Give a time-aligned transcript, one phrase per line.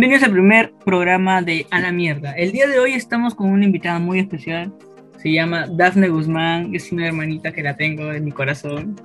[0.00, 2.32] Bienvenidos al primer programa de A la Mierda.
[2.32, 4.72] El día de hoy estamos con una invitada muy especial.
[5.18, 6.74] Se llama Dafne Guzmán.
[6.74, 8.98] Es una hermanita que la tengo en mi corazón.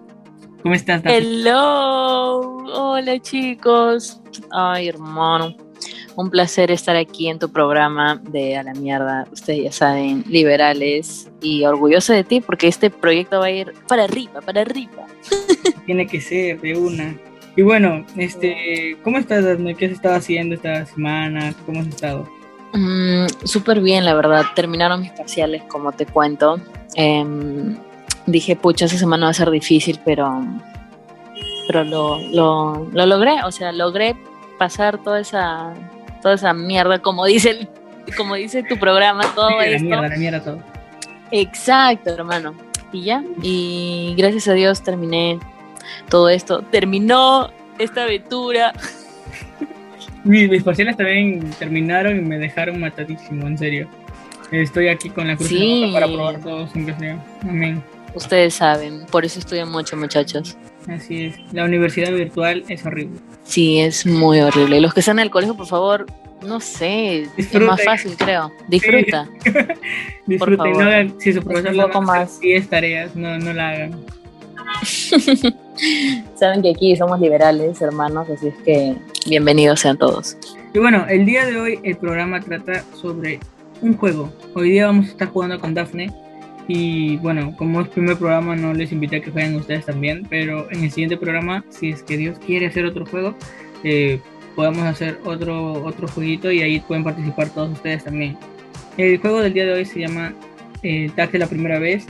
[0.63, 1.17] ¿Cómo estás, Dafne?
[1.17, 2.39] Hello.
[2.73, 4.21] Hola, chicos.
[4.51, 5.53] Ay, hermano.
[6.15, 9.27] Un placer estar aquí en tu programa de A la Mierda.
[9.33, 14.05] Ustedes ya saben, liberales y orgullosa de ti porque este proyecto va a ir para
[14.05, 15.05] arriba, para arriba.
[15.85, 17.17] Tiene que ser de una.
[17.55, 19.45] Y bueno, este, ¿cómo estás?
[19.77, 21.53] ¿Qué has estado haciendo esta semana?
[21.65, 22.27] ¿Cómo has estado?
[22.73, 24.43] Mm, Súper bien, la verdad.
[24.55, 26.59] Terminaron mis parciales, como te cuento.
[26.95, 27.77] Em,
[28.25, 30.43] dije, pucha, esa semana va a ser difícil, pero,
[31.67, 33.41] pero lo, lo, lo logré.
[33.45, 34.17] O sea, logré
[34.59, 35.73] pasar toda esa,
[36.21, 37.69] toda esa mierda, como dice, el,
[38.17, 39.85] como dice tu programa, todo la esto.
[39.85, 40.59] mierda, la mierda todo.
[41.31, 42.53] Exacto, hermano.
[42.91, 43.23] Y ya.
[43.41, 45.39] Y gracias a Dios terminé
[46.09, 46.61] todo esto.
[46.71, 48.73] Terminó esta aventura.
[50.23, 53.87] Mis, mis parciales también terminaron y me dejaron matadísimo, en serio.
[54.51, 55.81] Estoy aquí con la cruz Sí.
[55.85, 57.23] boca para probar todos, aunque sea.
[57.43, 57.83] Amén.
[58.15, 60.57] Ustedes saben, por eso estudian mucho, muchachos.
[60.89, 61.35] Así es.
[61.53, 63.19] La universidad virtual es horrible.
[63.43, 64.81] Sí, es muy horrible.
[64.81, 66.07] Los que están en el colegio, por favor,
[66.43, 68.51] no sé, es más fácil, creo.
[68.67, 69.27] Disfruta.
[70.25, 70.77] Disfruten, favor.
[70.83, 72.39] no hagan, si su profesor un poco más.
[72.39, 73.99] 10 tareas, no, no la hagan.
[76.35, 78.95] Saben que aquí somos liberales, hermanos, así es que
[79.27, 80.37] bienvenidos sean todos.
[80.73, 83.39] Y bueno, el día de hoy el programa trata sobre
[83.81, 84.31] un juego.
[84.53, 86.11] Hoy día vamos a estar jugando con Daphne.
[86.67, 90.25] Y bueno, como es primer programa, no les invité a que jueguen ustedes también.
[90.29, 93.35] Pero en el siguiente programa, si es que Dios quiere hacer otro juego,
[93.83, 94.19] eh,
[94.55, 98.37] podamos hacer otro, otro jueguito y ahí pueden participar todos ustedes también.
[98.97, 100.33] El juego del día de hoy se llama
[100.83, 102.05] eh, la primera vez.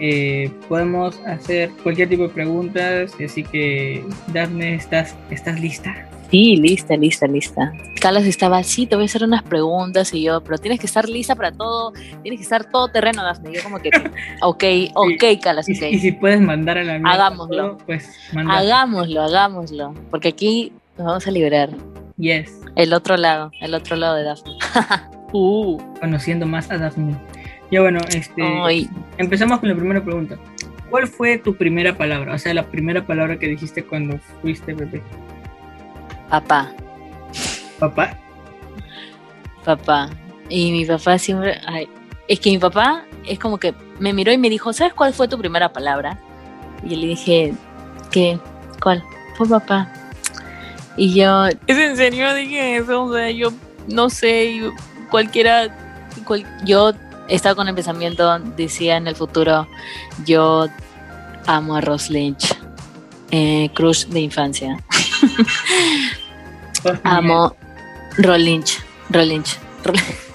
[0.00, 6.08] Eh, podemos hacer cualquier tipo de preguntas, así que Daphne, ¿estás, ¿estás lista?
[6.30, 7.72] Sí, lista, lista, lista.
[8.00, 11.06] Calas estaba, sí, te voy a hacer unas preguntas y yo, pero tienes que estar
[11.06, 13.52] lista para todo, tienes que estar todo terreno, Dafne.
[13.52, 13.90] Yo como que,
[14.42, 15.82] ok, ok, Calas, Y, ok.
[15.92, 17.56] y si puedes mandar a la mierda Hagámoslo.
[17.56, 18.56] todo, pues manda.
[18.58, 21.68] Hagámoslo, hagámoslo, porque aquí nos vamos a liberar.
[22.16, 22.50] Yes.
[22.76, 24.52] El otro lado, el otro lado de Dafne.
[25.34, 27.14] uh, Conociendo más a Daphne.
[27.72, 30.36] Ya bueno, este, ay, empezamos con la primera pregunta.
[30.90, 32.34] ¿Cuál fue tu primera palabra?
[32.34, 35.02] O sea, la primera palabra que dijiste cuando fuiste bebé.
[36.28, 36.70] papá,
[37.78, 38.14] ¿Papá?
[39.64, 40.10] papá.
[40.50, 41.88] Y mi papá siempre, ay,
[42.28, 45.26] es que mi papá es como que me miró y me dijo, ¿sabes cuál fue
[45.26, 46.18] tu primera palabra?
[46.84, 47.54] Y yo le dije,
[48.10, 48.38] ¿qué?
[48.82, 49.02] ¿Cuál?
[49.38, 49.90] Fue papá.
[50.98, 52.34] Y yo, ¿es en serio?
[52.34, 53.50] Dije eso, o sea, yo
[53.88, 54.60] no sé,
[55.10, 55.74] cualquiera,
[56.26, 56.92] cual- yo
[57.28, 59.66] estaba con el pensamiento, decía en el futuro,
[60.24, 60.66] yo
[61.46, 62.54] amo a Ross Lynch,
[63.30, 64.78] eh, crush de infancia.
[67.04, 67.54] Amo
[68.18, 69.56] Roll Lynch, Roll Lynch.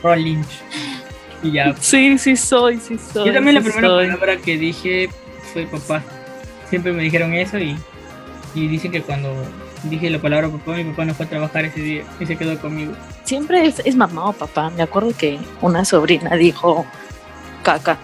[0.02, 0.48] Roll Lynch.
[1.44, 1.76] Y ya.
[1.80, 3.28] Sí, sí soy, sí soy.
[3.28, 4.08] Yo también la primera soy.
[4.08, 5.10] palabra que dije
[5.54, 6.02] fue papá.
[6.70, 7.78] Siempre me dijeron eso y,
[8.56, 9.34] y dicen que cuando
[9.84, 12.58] dije la palabra papá, mi papá no fue a trabajar ese día y se quedó
[12.60, 12.94] conmigo.
[13.28, 14.70] Siempre es, es mamá o papá.
[14.70, 16.86] Me acuerdo que una sobrina dijo
[17.62, 17.98] caca.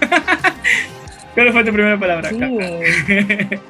[1.34, 2.30] ¿Cuál fue tu primera palabra?
[2.30, 2.38] Sí.
[2.38, 3.60] Caca.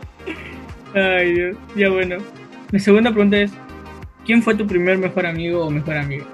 [1.19, 1.57] Ay, Dios.
[1.75, 2.19] Ya bueno.
[2.71, 3.51] Mi segunda pregunta es:
[4.25, 6.25] ¿Quién fue tu primer mejor amigo o mejor amiga?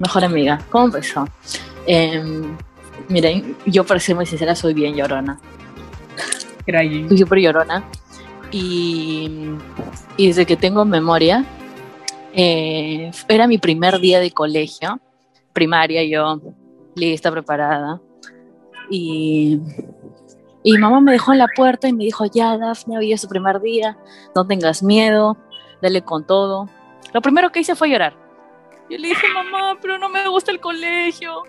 [0.00, 0.60] Mejor amiga.
[0.70, 1.28] ¿Cómo empezó?
[1.86, 2.56] Em,
[3.08, 5.38] miren, yo para ser muy sincera soy bien llorona.
[6.66, 7.10] Crying.
[7.10, 7.84] Soy súper llorona.
[8.50, 9.50] Y,
[10.16, 11.44] y desde que tengo memoria,
[12.34, 15.00] eh, era mi primer día de colegio,
[15.52, 16.40] primaria, yo
[16.94, 18.00] lista, preparada.
[18.90, 19.60] Y,
[20.62, 23.28] y mamá me dejó en la puerta y me dijo, ya, Dafne, hoy es tu
[23.28, 23.96] primer día,
[24.34, 25.36] no tengas miedo,
[25.80, 26.68] dale con todo.
[27.12, 28.14] Lo primero que hice fue llorar.
[28.88, 31.44] Yo le dije, mamá, pero no me gusta el colegio,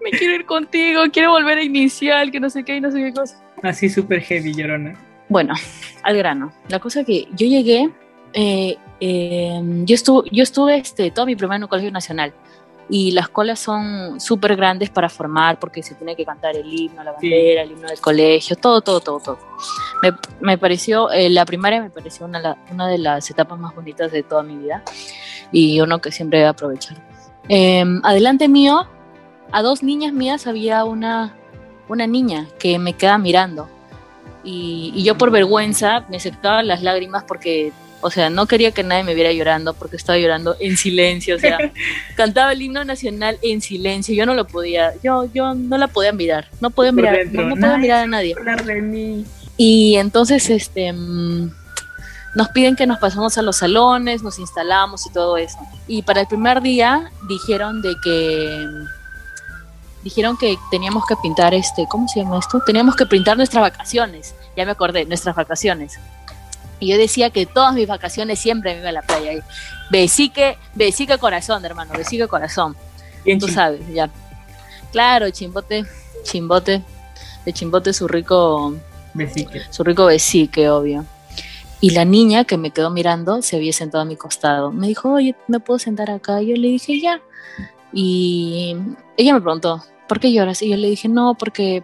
[0.00, 2.98] me quiero ir contigo, quiero volver a inicial, que no sé qué y no sé
[2.98, 3.42] qué cosa.
[3.62, 4.96] Así súper heavy, llorona.
[5.28, 5.54] Bueno,
[6.02, 6.52] al grano.
[6.68, 7.90] La cosa que yo llegué,
[8.34, 12.32] eh, eh, yo estuve, yo estuve este, todo mi primer en un colegio nacional
[12.90, 17.02] y las colas son súper grandes para formar porque se tiene que cantar el himno,
[17.02, 17.30] la Sí.
[17.30, 19.38] bandera, el himno del colegio, todo, todo, todo, todo.
[20.02, 24.12] Me, me pareció, eh, la primaria me pareció una, una de las etapas más bonitas
[24.12, 24.82] de toda mi vida
[25.50, 26.98] y uno que siempre voy a aprovechar.
[27.48, 28.86] Eh, adelante mío,
[29.50, 31.34] a dos niñas mías había una,
[31.88, 33.68] una niña que me queda mirando
[34.42, 37.72] y, y yo por vergüenza me secaba las lágrimas porque,
[38.04, 41.38] o sea, no quería que nadie me viera llorando porque estaba llorando en silencio, o
[41.38, 41.56] sea,
[42.16, 46.12] cantaba el himno nacional en silencio, yo no lo podía, yo, yo no la podía
[46.12, 48.34] mirar, no podía Por mirar, dentro, no, no podía mirar a nadie.
[48.66, 49.24] De mí.
[49.56, 51.50] Y entonces, este, mm,
[52.34, 55.56] nos piden que nos pasemos a los salones, nos instalamos y todo eso.
[55.88, 58.66] Y para el primer día dijeron de que
[60.02, 62.60] dijeron que teníamos que pintar este, ¿cómo se llama esto?
[62.66, 64.34] Teníamos que pintar nuestras vacaciones.
[64.58, 65.98] Ya me acordé, nuestras vacaciones.
[66.80, 69.44] Y yo decía que todas mis vacaciones siempre me iba a la playa.
[69.90, 72.76] Besique, besique corazón, hermano, besique corazón.
[73.24, 74.10] Bien Tú sabes, ya.
[74.92, 75.84] Claro, chimbote,
[76.24, 76.82] chimbote,
[77.44, 78.74] de chimbote su rico
[79.14, 79.62] besique.
[79.70, 81.04] Su rico besique, obvio.
[81.80, 84.72] Y la niña que me quedó mirando se había sentado a mi costado.
[84.72, 86.40] Me dijo, oye, ¿me puedo sentar acá?
[86.42, 87.20] Y yo le dije, ya.
[87.92, 88.76] Y
[89.16, 90.62] ella me preguntó, ¿por qué lloras?
[90.62, 91.82] Y yo le dije, no, porque,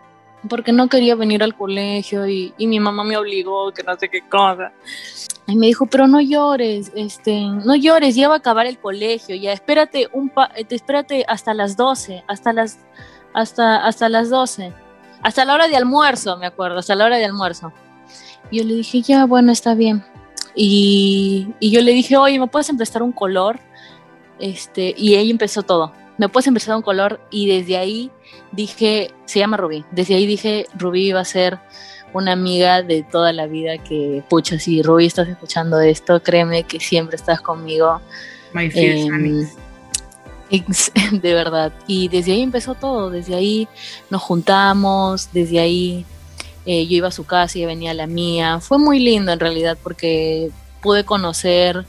[0.48, 4.22] porque no quería venir al colegio y, mi mamá me obligó, que no sé qué
[4.28, 4.72] cosa.
[5.46, 9.34] Y me dijo, pero no llores, este, no llores, ya va a acabar el colegio,
[9.34, 12.78] ya espérate un pa espérate hasta las 12, hasta las
[13.34, 14.72] hasta hasta las 12.
[15.22, 17.72] Hasta la hora de almuerzo, me acuerdo, hasta la hora de almuerzo.
[18.50, 20.02] Y yo le dije, ya, bueno, está bien.
[20.54, 23.60] Y, y yo le dije, oye, ¿me puedes emprestar un color?
[24.38, 25.92] Este, y ella empezó todo.
[26.20, 27.18] ¿Me puedes emprestar un color?
[27.30, 28.10] Y desde ahí
[28.52, 29.86] dije, se llama Rubí.
[29.90, 31.58] Desde ahí dije, Rubí va a ser
[32.12, 36.78] una amiga de toda la vida que, pucha, si Rubí estás escuchando esto, créeme que
[36.78, 38.02] siempre estás conmigo.
[38.54, 39.48] Em,
[41.22, 41.72] de verdad.
[41.86, 43.66] Y desde ahí empezó todo, desde ahí
[44.10, 46.04] nos juntamos, desde ahí
[46.66, 48.60] eh, yo iba a su casa y venía a la mía.
[48.60, 50.50] Fue muy lindo en realidad porque
[50.82, 51.86] pude conocer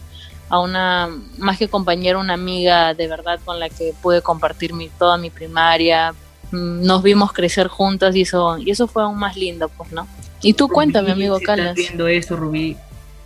[0.52, 4.90] a una, más que compañera, una amiga de verdad con la que pude compartir mi,
[4.90, 6.14] toda mi primaria.
[6.52, 10.08] Mm, nos vimos crecer juntas y eso, y eso fue aún más lindo, pues, ¿no?
[10.42, 11.76] Y tú cuéntame, amigo si Calas.
[11.76, 12.76] viendo eso, Rubí,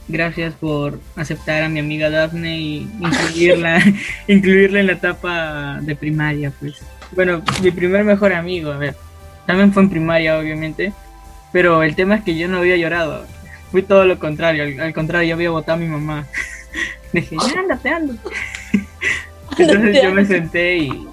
[0.07, 3.81] gracias por aceptar a mi amiga Daphne y incluirla,
[4.27, 6.75] incluirla en la etapa de primaria, pues.
[7.13, 8.95] Bueno, mi primer mejor amigo, a ver,
[9.47, 10.93] también fue en primaria, obviamente,
[11.51, 13.25] pero el tema es que yo no había llorado.
[13.71, 14.63] Fui todo lo contrario.
[14.81, 16.27] Al, contrario, yo había votado a mi mamá.
[17.15, 18.19] Dije, ya ándate, ándate.
[19.57, 21.07] Entonces yo me senté y,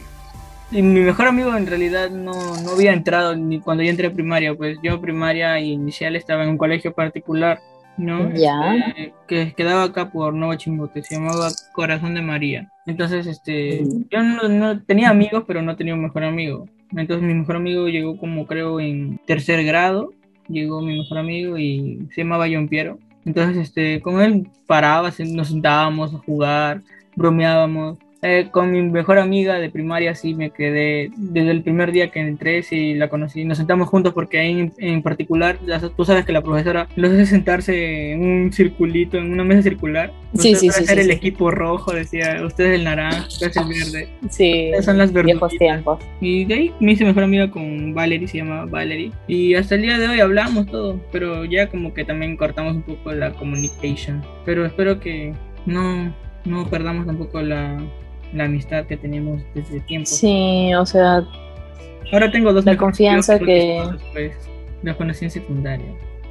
[0.73, 4.13] y, mi mejor amigo en realidad no, no había entrado ni cuando yo entré a
[4.13, 4.55] primaria.
[4.55, 7.61] Pues yo primaria inicial estaba en un colegio particular,
[7.97, 8.35] ¿no?
[8.35, 8.77] Ya.
[8.77, 12.69] Este, que quedaba acá por Nuevo Chimbote, se llamaba Corazón de María.
[12.87, 16.67] Entonces, este, yo no, no tenía amigos, pero no tenía un mejor amigo.
[16.91, 20.13] Entonces mi mejor amigo llegó como creo en tercer grado
[20.49, 22.99] llegó mi mejor amigo y se llamaba John Piero.
[23.25, 26.83] Entonces, este, con él paraba, nos sentábamos a jugar,
[27.15, 27.99] bromeábamos.
[28.25, 32.21] Eh, con mi mejor amiga de primaria sí me quedé desde el primer día que
[32.21, 33.45] entré, sí la conocí.
[33.45, 35.59] Nos sentamos juntos porque ahí en, particular,
[35.97, 40.13] tú sabes que la profesora los hace sentarse en un circulito, en una mesa circular.
[40.35, 40.85] Sí, sí, sí.
[40.85, 44.09] Hacer el equipo rojo, decía, ustedes el naranja, ustedes el verde.
[44.31, 44.71] Sí.
[44.83, 45.99] son las viejos tiempos.
[46.21, 49.11] Y de ahí me hice mejor amiga con Valerie, se llama Valerie.
[49.27, 52.83] Y hasta el día de hoy hablamos todo, pero ya como que también cortamos un
[52.83, 54.25] poco la communication.
[54.45, 55.35] Pero espero que
[55.67, 56.15] no,
[56.45, 57.83] no perdamos tampoco la
[58.33, 60.07] la amistad que tenemos desde tiempo.
[60.07, 61.25] Sí, o sea.
[62.13, 63.83] Ahora tengo dos La confianza que.
[64.83, 65.87] La conocí en secundaria.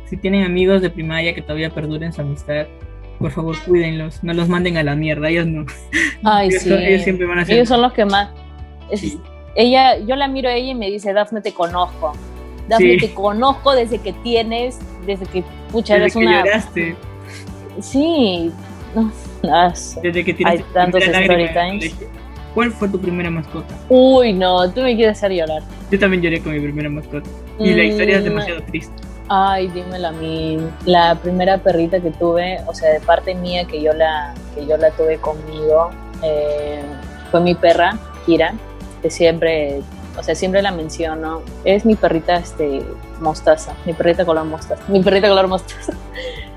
[0.05, 2.65] Si tienen amigos de primaria que todavía perduren su amistad,
[3.17, 5.65] por favor cuídenlos, no los manden a la mierda, ellos no.
[6.23, 6.73] Ay, ellos, sí.
[6.73, 7.55] ellos siempre van a ser.
[7.55, 8.29] Ellos son los que más.
[9.55, 12.13] Ella, yo la miro a ella y me dice, Dafne, te conozco.
[12.67, 16.43] Dafne, te conozco desde que tienes, desde que, pucha, eres una.
[17.79, 18.51] Sí,
[18.95, 19.11] no,
[20.01, 21.95] desde que tienes tantos story times.
[22.53, 23.73] ¿Cuál fue tu primera mascota?
[23.87, 25.63] Uy, no, tú me quieres hacer llorar.
[25.89, 27.29] Yo también lloré con mi primera mascota.
[27.57, 28.25] Y la historia es mm.
[28.25, 28.93] demasiado triste.
[29.29, 30.57] Ay, dímelo a mí.
[30.85, 34.75] La primera perrita que tuve, o sea, de parte mía que yo la, que yo
[34.75, 36.81] la tuve conmigo, eh,
[37.29, 38.53] fue mi perra, Kira,
[39.01, 39.79] que siempre,
[40.17, 41.43] o sea, siempre la menciono.
[41.63, 42.83] Es mi perrita este,
[43.21, 45.93] mostaza, mi perrita color mostaza, mi perrita color mostaza.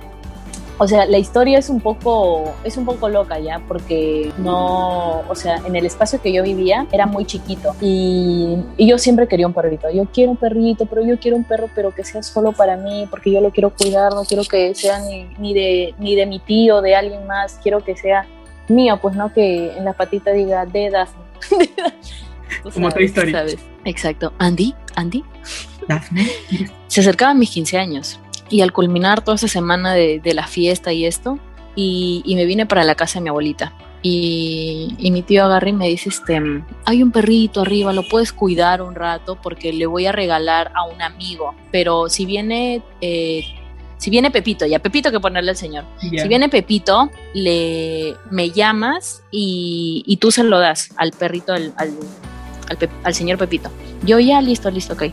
[0.76, 5.34] O sea, la historia es un poco, es un poco loca ya, porque no, o
[5.34, 9.52] sea, en el espacio que yo vivía era muy chiquito y, yo siempre quería un
[9.52, 9.88] perrito.
[9.90, 13.06] Yo quiero un perrito, pero yo quiero un perro, pero que sea solo para mí,
[13.08, 14.98] porque yo lo quiero cuidar, no quiero que sea
[15.38, 18.26] ni, de, ni de mi tío, de alguien más, quiero que sea
[18.68, 21.70] mío, pues no que en la patita diga de Daphne.
[22.74, 23.44] Como tu historia.
[23.84, 24.32] Exacto.
[24.38, 25.22] Andy, Andy.
[25.86, 26.28] Daphne.
[26.88, 28.20] Se acercaban mis 15 años
[28.50, 31.38] y al culminar toda esa semana de, la fiesta y esto,
[31.74, 33.72] y, me vine para la casa de mi abuelita.
[34.02, 36.40] Y, mi tío agarra y me dice, este,
[36.84, 40.84] hay un perrito arriba, lo puedes cuidar un rato porque le voy a regalar a
[40.84, 41.54] un amigo.
[41.72, 43.44] Pero si viene, eh,
[43.96, 45.84] si viene Pepito, ya Pepito que ponerle al señor.
[45.98, 51.90] Si viene Pepito, le me llamas y, tú se lo das al perrito, al, al,
[53.02, 53.70] al señor Pepito.
[54.04, 55.04] Yo ya, listo, listo, ok.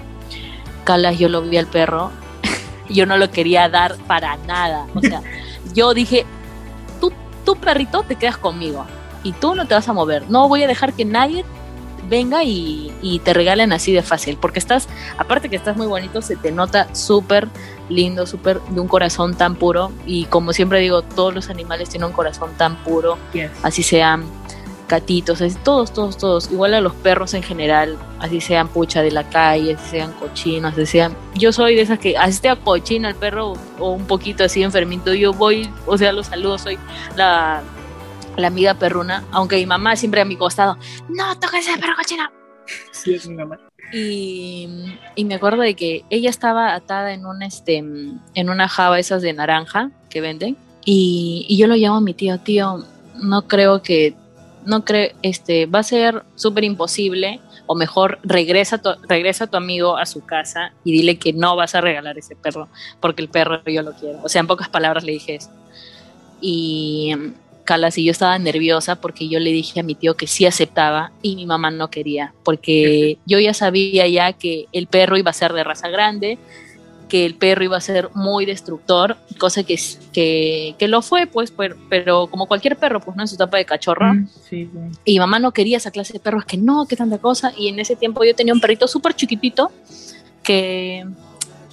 [0.84, 2.12] Calas, yo lo vi al perro
[2.92, 4.88] yo no lo quería dar para nada.
[4.96, 5.22] O sea,
[5.74, 6.26] yo dije,
[7.00, 7.12] tú,
[7.46, 8.86] tu perrito te quedas conmigo
[9.24, 10.30] y tú no te vas a mover.
[10.30, 11.46] No voy a dejar que nadie
[12.10, 16.22] venga y, y te regalen así de fácil, porque estás, aparte que estás muy bonito,
[16.22, 17.48] se te nota súper
[17.90, 22.08] lindo, súper de un corazón tan puro y como siempre digo, todos los animales tienen
[22.08, 23.18] un corazón tan puro,
[23.64, 24.26] así sean
[24.92, 29.10] gatitos, así, todos, todos, todos, igual a los perros en general, así sean pucha de
[29.10, 33.10] la calle, así sean cochinos, así sean, yo soy de esas que así sea cochina
[33.10, 36.78] el perro o un poquito así enfermito, yo voy, o sea, los saludo, soy
[37.16, 37.64] la
[38.38, 40.78] la amiga perruna, aunque mi mamá siempre a mi costado,
[41.10, 42.24] no toques ese perro cochino.
[42.92, 43.60] Sí, es mi mamá.
[43.94, 44.70] Y,
[45.16, 49.22] y, me acuerdo de que ella estaba atada en un este en una java esas
[49.22, 50.56] de naranja que venden
[50.86, 52.86] y, y yo lo llamo a mi tío tío
[53.22, 54.16] no creo que
[54.66, 59.98] no creo este va a ser súper imposible o mejor regresa tu, regresa tu amigo
[59.98, 62.68] a su casa y dile que no vas a regalar ese perro
[63.00, 64.20] porque el perro yo lo quiero.
[64.24, 65.50] O sea en pocas palabras le dije eso.
[66.42, 67.14] Y
[67.64, 71.12] Calas y yo estaba nerviosa porque yo le dije a mi tío que sí aceptaba
[71.22, 75.34] y mi mamá no quería, porque yo ya sabía ya que el perro iba a
[75.34, 76.38] ser de raza grande,
[77.12, 79.78] que el perro iba a ser muy destructor, cosa que,
[80.14, 81.54] que, que lo fue, pues,
[81.90, 84.14] pero, como cualquier perro, pues no en su etapa de cachorro.
[84.14, 84.28] Mm,
[85.04, 87.52] y mamá no quería esa clase de perros, que no, que tanta cosa.
[87.58, 89.74] Y en ese tiempo yo tenía un perrito súper chiquitito
[90.42, 91.06] que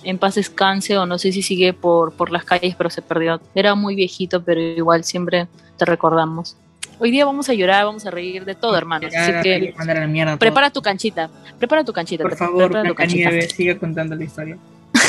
[0.03, 3.41] en paz descanse o no sé si sigue por, por las calles, pero se perdió.
[3.55, 6.57] Era muy viejito, pero igual siempre te recordamos.
[6.99, 9.15] Hoy día vamos a llorar, vamos a reír de todo, hermanos.
[9.15, 9.73] Así que
[10.41, 11.31] prepara tu canchita,
[11.61, 12.25] prepara tu canchita.
[12.25, 12.73] Por favor,
[13.07, 14.59] Nieve, sigue contando la historia.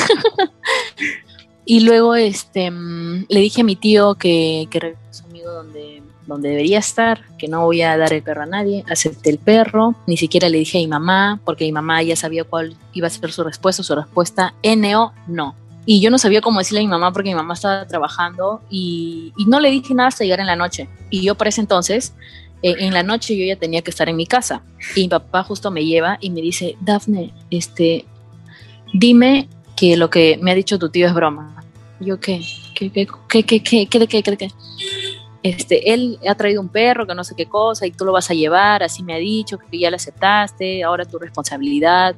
[1.64, 6.50] y luego este mm, le dije a mi tío que, que su amigo donde, donde
[6.50, 8.84] debería estar, que no voy a dar el perro a nadie.
[8.88, 12.44] Acepté el perro, ni siquiera le dije a mi mamá, porque mi mamá ya sabía
[12.44, 13.82] cuál iba a ser su respuesta.
[13.82, 15.54] Su respuesta, NO, no.
[15.86, 19.32] Y yo no sabía cómo decirle a mi mamá porque mi mamá estaba trabajando y,
[19.46, 20.88] no le dije nada hasta llegar en la noche.
[21.10, 22.14] Y yo por ese entonces,
[22.62, 24.62] eh, en la noche yo ya tenía que estar en mi casa.
[24.94, 28.04] Y mi papá justo me lleva y me dice, Dafne, este,
[28.92, 29.48] dime
[29.80, 31.64] que lo que me ha dicho tu tío es broma.
[32.00, 32.42] yo, ¿qué?
[32.74, 34.48] ¿Qué, qué, qué, qué, qué, qué, qué, qué, qué?
[35.42, 38.30] Este, él ha traído un perro que no sé qué cosa y tú lo vas
[38.30, 42.14] a llevar, así me ha dicho, que ya lo aceptaste, ahora tu responsabilidad.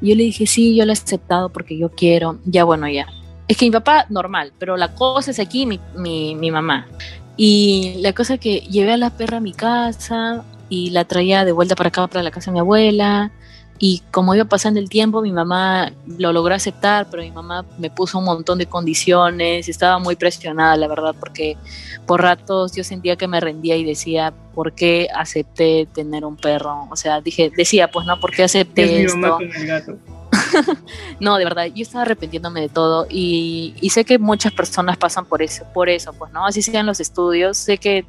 [0.00, 3.06] Y yo le dije, sí, yo lo he aceptado porque yo quiero, ya bueno, ya.
[3.46, 6.88] Es que mi papá, normal, pero la cosa es aquí mi, mi, mi mamá.
[7.36, 11.44] Y la cosa es que llevé a la perra a mi casa y la traía
[11.44, 13.30] de vuelta para acá, para la casa de mi abuela.
[13.78, 17.90] Y como iba pasando el tiempo, mi mamá lo logró aceptar, pero mi mamá me
[17.90, 21.58] puso un montón de condiciones, estaba muy presionada, la verdad, porque
[22.06, 26.88] por ratos yo sentía que me rendía y decía, ¿por qué acepté tener un perro?
[26.90, 29.38] O sea, dije, decía, pues no, ¿por qué acepté esto?
[31.20, 35.26] no, de verdad, yo estaba arrepintiéndome de todo y, y, sé que muchas personas pasan
[35.26, 36.46] por eso, por eso, pues, ¿no?
[36.46, 38.06] Así sean los estudios, sé que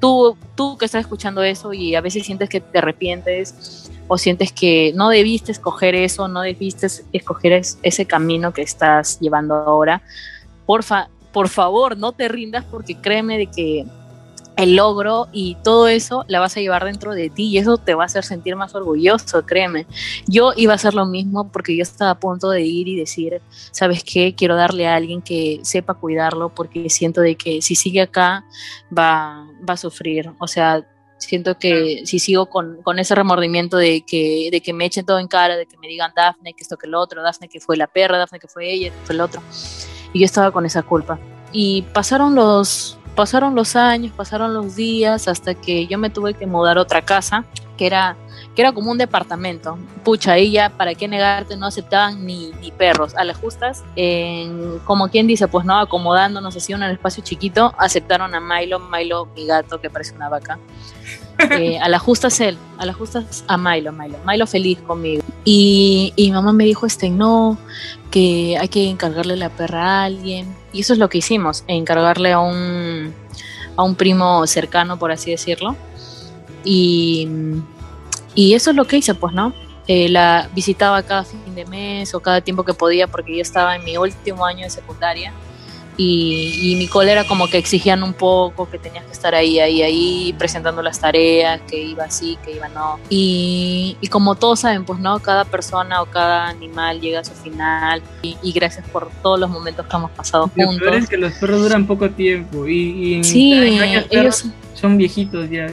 [0.00, 4.52] tú, tú que estás escuchando eso y a veces sientes que te arrepientes o sientes
[4.52, 10.02] que no debiste escoger eso, no debiste escoger ese camino que estás llevando ahora,
[10.66, 13.86] porfa, por favor, no te rindas porque créeme de que
[14.56, 17.94] el logro y todo eso la vas a llevar dentro de ti y eso te
[17.94, 19.86] va a hacer sentir más orgulloso, créeme.
[20.26, 23.42] Yo iba a hacer lo mismo porque yo estaba a punto de ir y decir,
[23.70, 24.34] ¿sabes qué?
[24.34, 28.44] Quiero darle a alguien que sepa cuidarlo porque siento de que si sigue acá
[28.96, 30.32] va, va a sufrir.
[30.38, 30.86] O sea,
[31.18, 35.18] siento que si sigo con, con, ese remordimiento de que, de que me echen todo
[35.18, 37.76] en cara, de que me digan Dafne, que esto, que lo otro, Dafne que fue
[37.76, 39.42] la perra, Dafne que fue ella, que fue el otro.
[40.12, 41.18] Y yo estaba con esa culpa.
[41.52, 46.46] Y pasaron los, pasaron los años, pasaron los días, hasta que yo me tuve que
[46.46, 47.44] mudar a otra casa,
[47.76, 48.16] que era,
[48.54, 49.78] que era como un departamento.
[50.04, 51.56] Pucha, ahí ya, ¿para qué negarte?
[51.56, 53.14] No aceptaban ni, ni perros.
[53.16, 57.74] A las justas, en, como quien dice, pues no, acomodándonos así en un espacio chiquito,
[57.78, 60.58] aceptaron a Milo, Milo, mi gato, que parece una vaca.
[61.38, 65.22] Eh, a la justa es él, a la justa a Milo, Milo, Milo feliz conmigo.
[65.44, 67.58] Y, y, mamá me dijo, este, no,
[68.10, 70.54] que hay que encargarle la perra a alguien.
[70.72, 73.14] Y eso es lo que hicimos, encargarle a un,
[73.76, 75.76] a un primo cercano, por así decirlo.
[76.64, 77.28] Y,
[78.34, 79.52] y eso es lo que hice, pues, ¿no?
[79.88, 83.76] Eh, la visitaba cada fin de mes o cada tiempo que podía porque yo estaba
[83.76, 85.32] en mi último año de secundaria
[85.96, 90.34] y, mi cólera como que exigían un poco, que tenías que estar ahí, ahí, ahí,
[90.38, 92.98] presentando las tareas, que iba así, que iba no.
[93.08, 97.32] Y, y como todos saben, pues no, cada persona o cada animal llega a su
[97.34, 100.82] final y, gracias por todos los momentos que hemos pasado Lo juntos.
[100.82, 103.54] Peor es que los perros duran poco tiempo y, sí,
[104.10, 105.68] ellos son viejitos ya.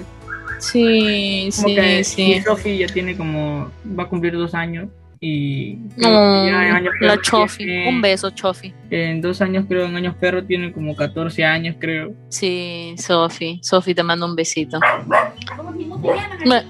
[0.60, 2.42] Sí, sí, sí.
[2.42, 4.88] Sophie ya tiene como, va a cumplir dos años
[5.26, 7.64] Y No, ya años la Chofi.
[7.64, 8.74] tiene- Un beso, Chofi.
[8.90, 12.12] En dos años, creo, en años perro tiene como 14 años, creo.
[12.28, 13.58] Sí, Sofi.
[13.64, 14.82] Sofi, te mando un besito.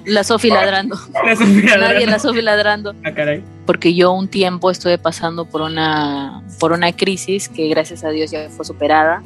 [0.06, 0.96] La Sofi ladrando.
[1.14, 2.06] La Nadie, Ladrando.
[2.12, 2.96] la Sofi ladrando.
[3.04, 3.44] Ah, caray.
[3.66, 8.30] Porque yo un tiempo estuve pasando por una, por una crisis que gracias a Dios
[8.30, 9.24] ya fue superada.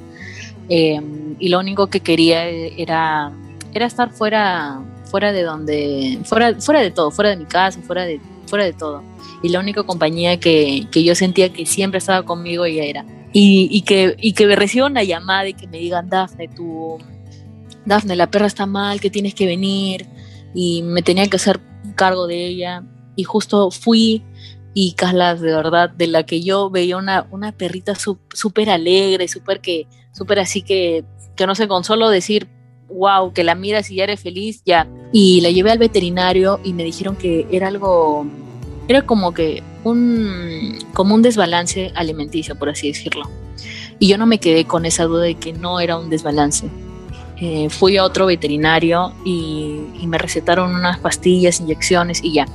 [0.70, 1.02] Eh,
[1.40, 3.32] y lo único que quería era,
[3.74, 4.80] era estar fuera,
[5.12, 8.74] fuera de donde, fuera, fuera de todo, fuera de mi casa, fuera de, fuera de
[8.74, 9.04] todo.
[9.44, 13.06] Y la única compañía que, que yo sentía que siempre estaba conmigo ella era.
[13.34, 16.98] Y, que, y que me reciba una llamada y que me digan, Dafne, tú,
[17.86, 20.08] Dafne, la perra está mal, que tienes que venir.
[20.56, 21.60] Y me tenía que hacer
[21.96, 22.84] cargo de ella.
[23.16, 24.24] Y justo fui
[24.80, 29.60] y Carla, de verdad, de la que yo veía una, una perrita súper alegre, súper
[29.60, 31.04] que, súper así que,
[31.36, 32.48] que no sé, con solo decir,
[32.90, 34.88] wow, que la miras y ya eres feliz, ya.
[35.12, 38.26] Y la llevé al veterinario y me dijeron que era algo,
[38.88, 43.30] era como que un, como un desbalance alimenticio, por así decirlo.
[44.00, 46.70] Y yo no me quedé con esa duda de que no era un desbalance.
[47.40, 52.48] Eh, fui a otro veterinario y, me recetaron unas pastillas, inyecciones y ya.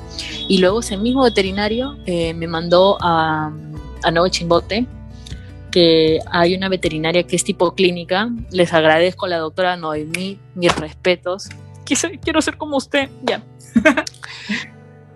[0.48, 3.52] Y luego ese mismo veterinario eh, me mandó a,
[4.02, 4.86] a Nuevo Chimbote,
[5.72, 8.30] que hay una veterinaria que es tipo clínica.
[8.52, 11.48] Les agradezco a la doctora Noemí, mis respetos.
[11.84, 13.42] Quise- quiero ser como usted, ya.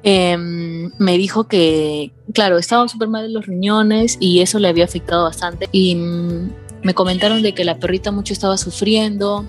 [0.03, 4.85] Em, me dijo que, claro, estaba súper mal de los riñones y eso le había
[4.85, 5.69] afectado bastante.
[5.73, 6.53] Y mm,
[6.85, 9.45] me comentaron de que la perrita mucho estaba sufriendo.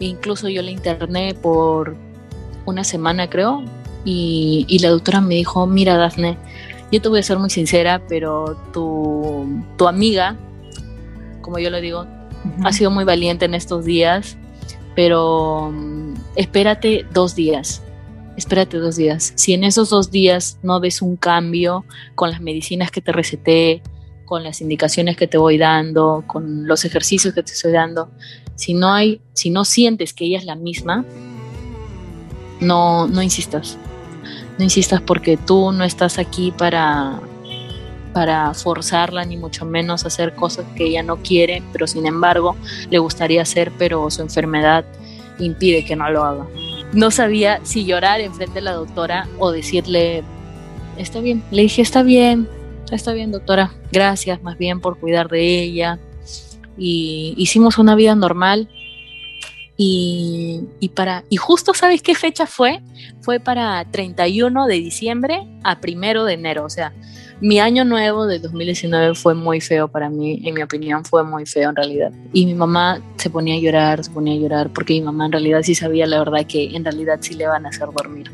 [0.00, 1.94] E incluso yo la interné por
[2.64, 3.62] una semana, creo.
[4.06, 6.38] Y, y la doctora me dijo, mira, Dafne,
[6.92, 10.36] yo te voy a ser muy sincera, pero tu, tu amiga,
[11.40, 12.06] como yo lo digo,
[12.62, 14.36] ha sido muy valiente en estos días,
[14.94, 17.82] pero mm, espérate dos días.
[18.36, 19.32] Espérate dos días.
[19.36, 21.84] Si en esos dos días no ves un cambio
[22.14, 23.82] con las medicinas que te receté,
[24.26, 28.10] con las indicaciones que te voy dando, con los ejercicios que te estoy dando,
[28.54, 31.04] si no hay, si no sientes que ella es la misma,
[32.60, 33.78] no, no insistas.
[34.62, 37.20] Insistas porque tú no estás aquí para,
[38.12, 42.56] para forzarla, ni mucho menos hacer cosas que ella no quiere, pero sin embargo
[42.90, 44.84] le gustaría hacer, pero su enfermedad
[45.38, 46.46] impide que no lo haga.
[46.92, 50.22] No sabía si llorar enfrente de la doctora o decirle,
[50.98, 51.42] está bien.
[51.50, 52.48] Le dije, está bien,
[52.90, 53.72] está bien, doctora.
[53.90, 55.98] Gracias más bien por cuidar de ella.
[56.76, 58.68] Y hicimos una vida normal.
[59.76, 62.80] Y, y para, y justo, ¿sabes qué fecha fue?
[63.20, 66.64] Fue para 31 de diciembre a primero de enero.
[66.64, 66.92] O sea,
[67.42, 71.44] mi año nuevo de 2019 fue muy feo para mí, en mi opinión fue muy
[71.44, 72.12] feo en realidad.
[72.32, 75.32] Y mi mamá se ponía a llorar, se ponía a llorar, porque mi mamá en
[75.32, 78.30] realidad sí sabía la verdad que en realidad sí le van a hacer dormir.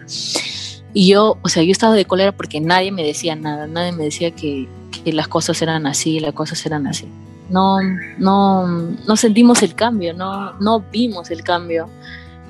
[0.92, 4.04] Y yo, o sea, yo estaba de cólera porque nadie me decía nada, nadie me
[4.04, 4.68] decía que,
[5.02, 7.06] que las cosas eran así, las cosas eran así.
[7.48, 7.78] No,
[8.18, 11.88] no, no sentimos el cambio, no, no vimos el cambio.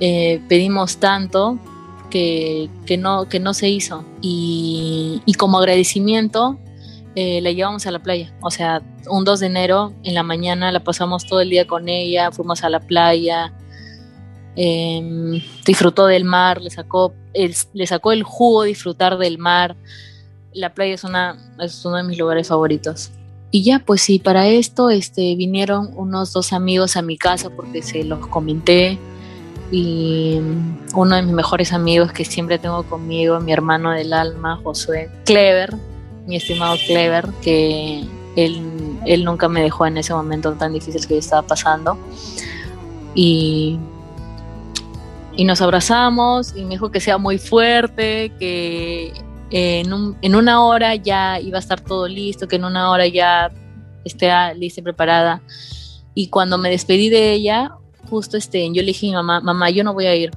[0.00, 1.58] Eh, pedimos tanto
[2.10, 4.04] que, que, no, que no se hizo.
[4.20, 6.58] Y, y como agradecimiento
[7.14, 8.32] eh, la llevamos a la playa.
[8.40, 11.88] O sea, un 2 de enero en la mañana la pasamos todo el día con
[11.88, 13.52] ella, fuimos a la playa,
[14.54, 19.76] eh, disfrutó del mar, le sacó, el, le sacó el jugo disfrutar del mar.
[20.52, 23.10] La playa es, una, es uno de mis lugares favoritos.
[23.50, 27.82] Y ya, pues sí, para esto este, vinieron unos dos amigos a mi casa porque
[27.82, 28.98] se los comenté
[29.70, 30.38] y
[30.94, 35.74] uno de mis mejores amigos que siempre tengo conmigo, mi hermano del alma, Josué Clever,
[36.26, 38.04] mi estimado Clever, que
[38.36, 41.98] él, él nunca me dejó en ese momento tan difícil que yo estaba pasando.
[43.14, 43.78] Y,
[45.36, 49.12] y nos abrazamos y me dijo que sea muy fuerte, que
[49.50, 53.06] en, un, en una hora ya iba a estar todo listo, que en una hora
[53.06, 53.50] ya
[54.04, 55.42] esté lista y preparada.
[56.14, 57.72] Y cuando me despedí de ella,
[58.10, 60.30] justo este, yo le dije a mi mamá, mamá, yo no voy a ir.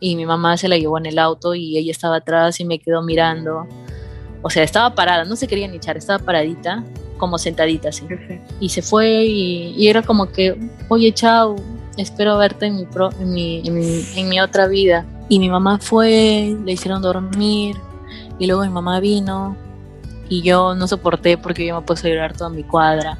[0.00, 2.78] Y mi mamá se la llevó en el auto y ella estaba atrás y me
[2.78, 3.66] quedó mirando.
[4.42, 6.82] O sea, estaba parada, no se quería ni echar, estaba paradita,
[7.18, 8.04] como sentadita así.
[8.58, 11.54] Y se fue y, y era como que, oye, chao,
[11.96, 15.06] espero verte en mi, pro, en, mi, en, mi, en mi otra vida.
[15.28, 17.76] Y mi mamá fue, le hicieron dormir
[18.42, 19.56] y luego mi mamá vino
[20.28, 23.16] y yo no soporté porque yo me puse a llorar toda mi cuadra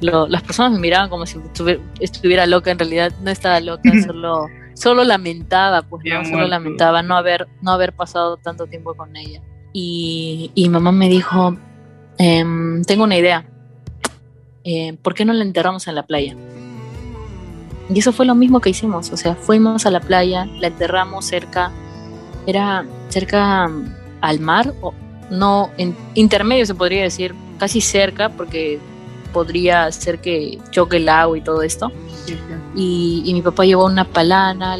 [0.00, 3.90] lo, las personas me miraban como si estuviera, estuviera, loca, en realidad no estaba loca,
[4.06, 9.14] solo, solo lamentaba, pues no, solo lamentaba no haber, no haber pasado tanto tiempo con
[9.16, 9.42] ella.
[9.72, 11.56] Y, y mamá me dijo,
[12.18, 13.46] ehm, tengo una idea,
[14.64, 16.36] eh, ¿por qué no la enterramos en la playa?
[17.88, 21.24] Y eso fue lo mismo que hicimos, o sea, fuimos a la playa, la enterramos
[21.24, 21.70] cerca,
[22.46, 23.70] era cerca
[24.28, 24.92] al mar, o
[25.30, 28.78] no en intermedio se podría decir, casi cerca, porque
[29.32, 31.92] podría ser que choque el agua y todo esto.
[32.74, 34.78] Y, y mi papá llevó una palana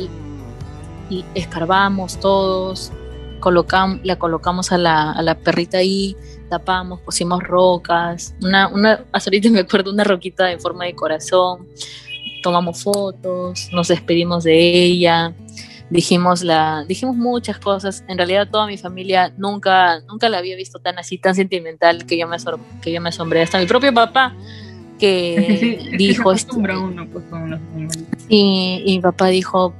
[1.08, 2.92] y escarbamos todos,
[3.40, 6.16] colocamos, la colocamos a la, a la perrita ahí,
[6.48, 11.66] tapamos, pusimos rocas, una, una, hasta ahorita me acuerdo, una roquita en forma de corazón,
[12.42, 15.32] tomamos fotos, nos despedimos de ella,
[15.90, 18.04] dijimos la dijimos muchas cosas.
[18.08, 22.18] En realidad toda mi familia nunca nunca la había visto tan así tan sentimental que
[22.18, 22.36] yo me
[22.82, 23.42] que yo me asombré.
[23.42, 24.34] Hasta mi propio papá
[24.98, 26.56] que dijo esto.
[28.28, 29.74] y, y mi papá dijo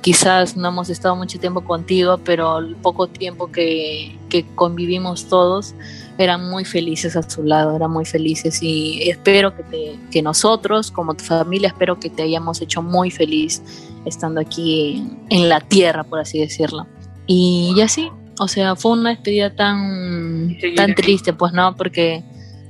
[0.00, 5.76] quizás no hemos estado mucho tiempo contigo pero el poco tiempo que, que convivimos todos
[6.18, 8.62] eran muy felices a su lado, eran muy felices.
[8.62, 13.10] Y espero que, te, que nosotros como tu familia, espero que te hayamos hecho muy
[13.10, 13.62] feliz
[14.06, 16.86] estando aquí en la tierra, por así decirlo.
[17.26, 22.22] Y, así, o sea, fue una despedida tan, tan triste, pues no, porque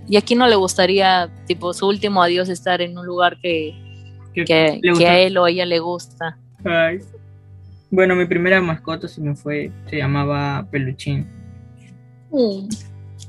[0.08, 3.74] y aquí no le gustaría, tipo, su último adiós estar en un lugar que,
[4.34, 6.38] que, a él o a ella le gusta.
[7.90, 11.26] Bueno, mi primera mascota se me fue, se llamaba Peluchín.
[12.30, 12.68] Mm.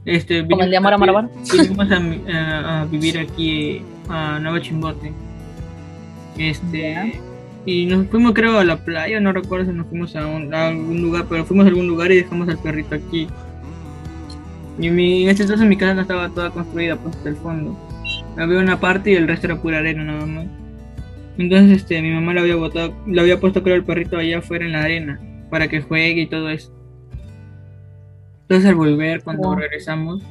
[0.06, 1.30] Este, ¿Como el de Amor a Marabar?
[1.52, 5.12] Vinimos a, a, vivir aquí a Nuevo Chimbote.
[6.38, 7.20] Este,
[7.68, 11.26] y nos fuimos creo a la playa, no recuerdo si nos fuimos a, algún lugar,
[11.28, 13.28] pero fuimos a algún lugar y dejamos al perrito aquí.
[14.80, 17.78] Y mi, en este entonces mi casa no estaba toda construida, pues hasta el fondo.
[18.38, 20.46] Había una parte y el resto era pura arena nada más.
[21.38, 24.66] Entonces este, mi mamá le había botado, le había puesto creo el perrito allá afuera
[24.66, 26.72] en la arena, para que juegue y todo eso.
[28.44, 30.24] Entonces al volver, cuando regresamos...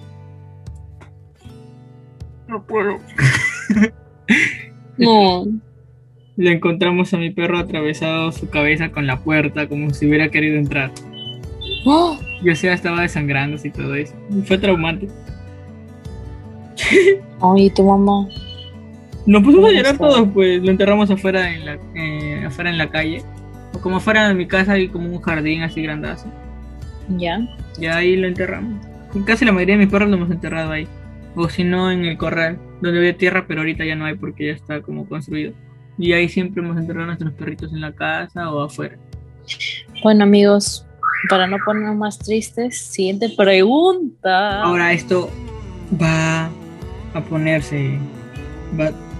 [2.48, 2.98] No puedo.
[4.96, 5.44] no.
[6.36, 10.56] Le encontramos a mi perro atravesado su cabeza con la puerta como si hubiera querido
[10.56, 10.92] entrar.
[11.86, 12.18] ¡Oh!
[12.42, 14.14] Yo sea, estaba desangrando y todo eso.
[14.44, 15.08] Fue traumante.
[17.40, 18.28] Ay, tu mamá.
[19.26, 22.90] Nos pusimos a llorar todos, pues lo enterramos afuera en la, eh, afuera en la
[22.90, 23.22] calle.
[23.72, 26.30] O como afuera de mi casa hay como un jardín así grandazo.
[27.16, 27.40] Ya.
[27.80, 28.86] Y ahí lo enterramos.
[29.24, 30.86] Casi la mayoría de mis perros lo hemos enterrado ahí.
[31.34, 34.46] O si no, en el corral, donde había tierra, pero ahorita ya no hay porque
[34.46, 35.52] ya está como construido.
[35.98, 38.98] Y ahí siempre hemos enterrado a nuestros perritos en la casa o afuera.
[40.02, 40.86] Bueno, amigos,
[41.28, 44.62] para no ponernos más tristes, siguiente pregunta.
[44.62, 45.30] Ahora esto
[46.00, 46.50] va
[47.14, 47.98] a ponerse.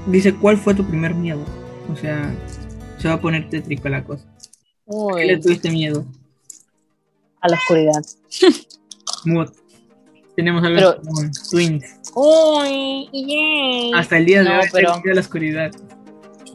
[0.07, 1.45] dice, ¿cuál fue tu primer miedo?
[1.93, 2.35] O sea,
[2.99, 4.27] se va a poner tétrico la cosa.
[5.17, 6.05] ¿Qué le tuviste miedo?
[7.41, 8.03] A la oscuridad.
[9.25, 9.51] Mood.
[10.37, 11.85] Tenemos algo como twins.
[12.15, 15.01] Uy, Hasta el día de hoy, pero...
[15.03, 15.73] la oscuridad.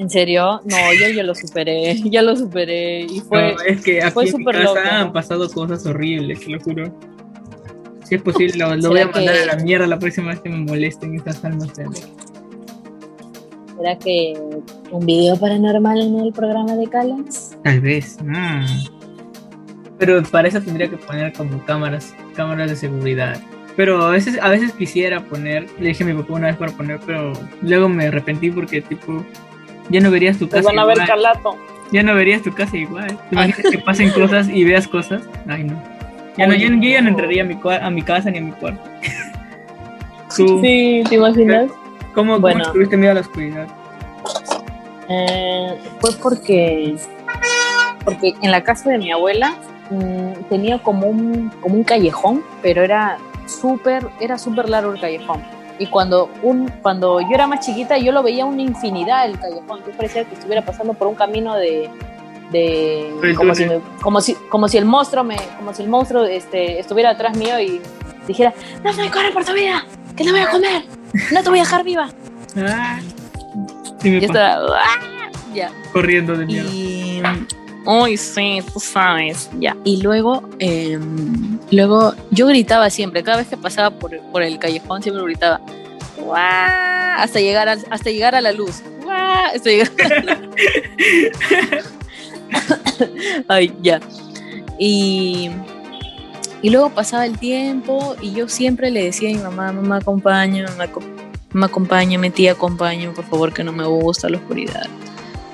[0.02, 0.60] ¿En serio?
[0.66, 4.46] No, yo ya lo superé, ya lo superé y fue, es que aquí en mi
[4.46, 6.92] casa han pasado cosas horribles, te lo juro.
[8.06, 10.58] Si es posible, lo, voy a mandar a la mierda la próxima vez que me
[10.58, 11.70] molesten estas almas.
[13.78, 14.34] ¿Será que
[14.90, 17.56] un video paranormal en el programa de Callens?
[17.64, 18.66] Tal vez, no.
[20.00, 23.40] Pero para eso tendría que poner como cámaras, cámaras de seguridad.
[23.76, 26.72] Pero a veces, a veces quisiera poner, le dije a mi papá una vez para
[26.72, 29.24] poner, pero luego me arrepentí porque tipo
[29.90, 30.64] ya no verías tu casa.
[30.64, 31.58] van a ver calato.
[31.92, 33.08] Ya no verías tu casa igual.
[33.08, 35.24] ¿Te imaginas que pasen cosas y veas cosas?
[35.48, 35.82] Ay, no.
[36.38, 38.82] Ya no, yo, ya no entraría a mi, a mi casa ni a mi cuarto.
[40.30, 41.70] sí, ¿te imaginas?
[42.14, 42.62] ¿Cómo, bueno.
[42.64, 43.68] ¿cómo tuviste miedo a la oscuridad?
[45.10, 46.96] Eh, fue porque,
[48.06, 49.56] porque en la casa de mi abuela
[49.90, 55.42] mmm, tenía como un, como un callejón, pero era súper, era súper largo el callejón
[55.82, 59.80] y cuando, un, cuando yo era más chiquita yo lo veía una infinidad el callejón,
[59.80, 61.90] yo parecía que estuviera pasando por un camino de...
[62.52, 63.66] de como, si
[64.00, 67.60] como, si, como si el monstruo me como si el monstruo este, estuviera atrás mío
[67.60, 67.82] y
[68.28, 69.84] dijera no me corre por tu vida
[70.16, 70.84] que te voy a comer
[71.34, 72.10] no te voy a dejar viva
[72.58, 73.00] ah,
[73.98, 75.32] sí estaba, ¡ah!
[75.52, 75.72] ya.
[75.92, 76.91] corriendo de miedo y,
[77.86, 79.76] Uy, sí, tú sabes, ya.
[79.84, 81.00] Y luego, eh,
[81.72, 85.62] luego yo gritaba siempre, cada vez que pasaba por, por el callejón siempre gritaba,
[87.18, 88.82] hasta llegar a, hasta llegar a la luz.
[89.10, 90.56] Hasta llegar a la luz.
[93.48, 94.00] Ay, ya.
[94.78, 95.50] Y,
[96.62, 100.66] y luego pasaba el tiempo y yo siempre le decía a mi mamá, mamá acompaña,
[100.70, 100.92] mamá,
[101.52, 104.88] mamá acompaña, mi tía acompaña, por favor que no me gusta la oscuridad.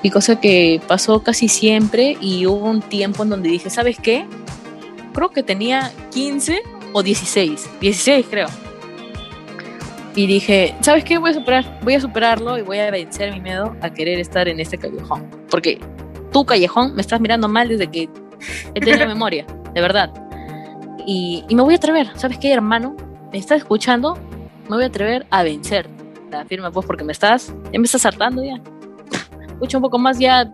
[0.02, 4.26] Y cosa que pasó casi siempre y hubo un tiempo en donde dije, ¿sabes qué?
[5.12, 8.48] Creo que tenía 15 o 16, 16 creo.
[10.14, 11.18] Y dije, ¿sabes qué?
[11.18, 14.48] Voy a superar, voy a superarlo y voy a vencer mi miedo a querer estar
[14.48, 15.28] en este callejón.
[15.50, 15.80] Porque
[16.32, 18.08] tú, callejón, me estás mirando mal desde que
[18.74, 20.12] he tenido memoria, de verdad.
[21.06, 22.08] y, y me voy a atrever.
[22.14, 22.96] ¿Sabes qué, hermano?
[23.32, 24.16] ¿Me estás escuchando?
[24.68, 25.88] Me voy a atrever a vencer.
[26.30, 28.60] La firma, pues, porque me estás, ya me estás hartando ya.
[29.58, 30.48] Escucha un poco más ya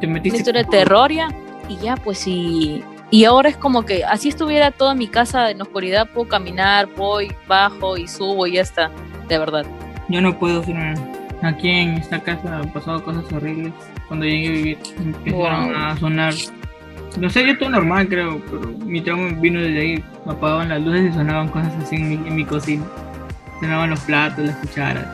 [0.00, 0.38] te metiste.
[0.38, 1.28] historia de terror ya.
[1.68, 5.58] Y ya, pues, y, y ahora es como que así estuviera toda mi casa en
[5.58, 8.90] la oscuridad, puedo caminar, voy, bajo y subo y ya está.
[9.28, 9.64] De verdad.
[10.08, 10.96] Yo no puedo firmar.
[11.42, 13.72] Aquí en esta casa han pasado cosas horribles.
[14.08, 15.76] Cuando llegué a vivir, empezaron Wow.
[15.76, 16.34] a sonar.
[17.18, 20.04] No sé, yo todo normal creo, pero mi trauma vino desde ahí.
[20.26, 22.84] Me apagaban las luces y sonaban cosas así en mi, en mi cocina.
[23.60, 25.06] Sonaban los platos, las cucharas.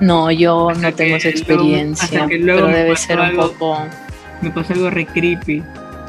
[0.00, 3.24] No, yo Hasta no tengo esa luego- experiencia, hasta que luego pero debe ser un
[3.26, 3.52] algo.
[3.52, 3.78] poco...
[4.40, 5.62] Me pasó algo re creepy.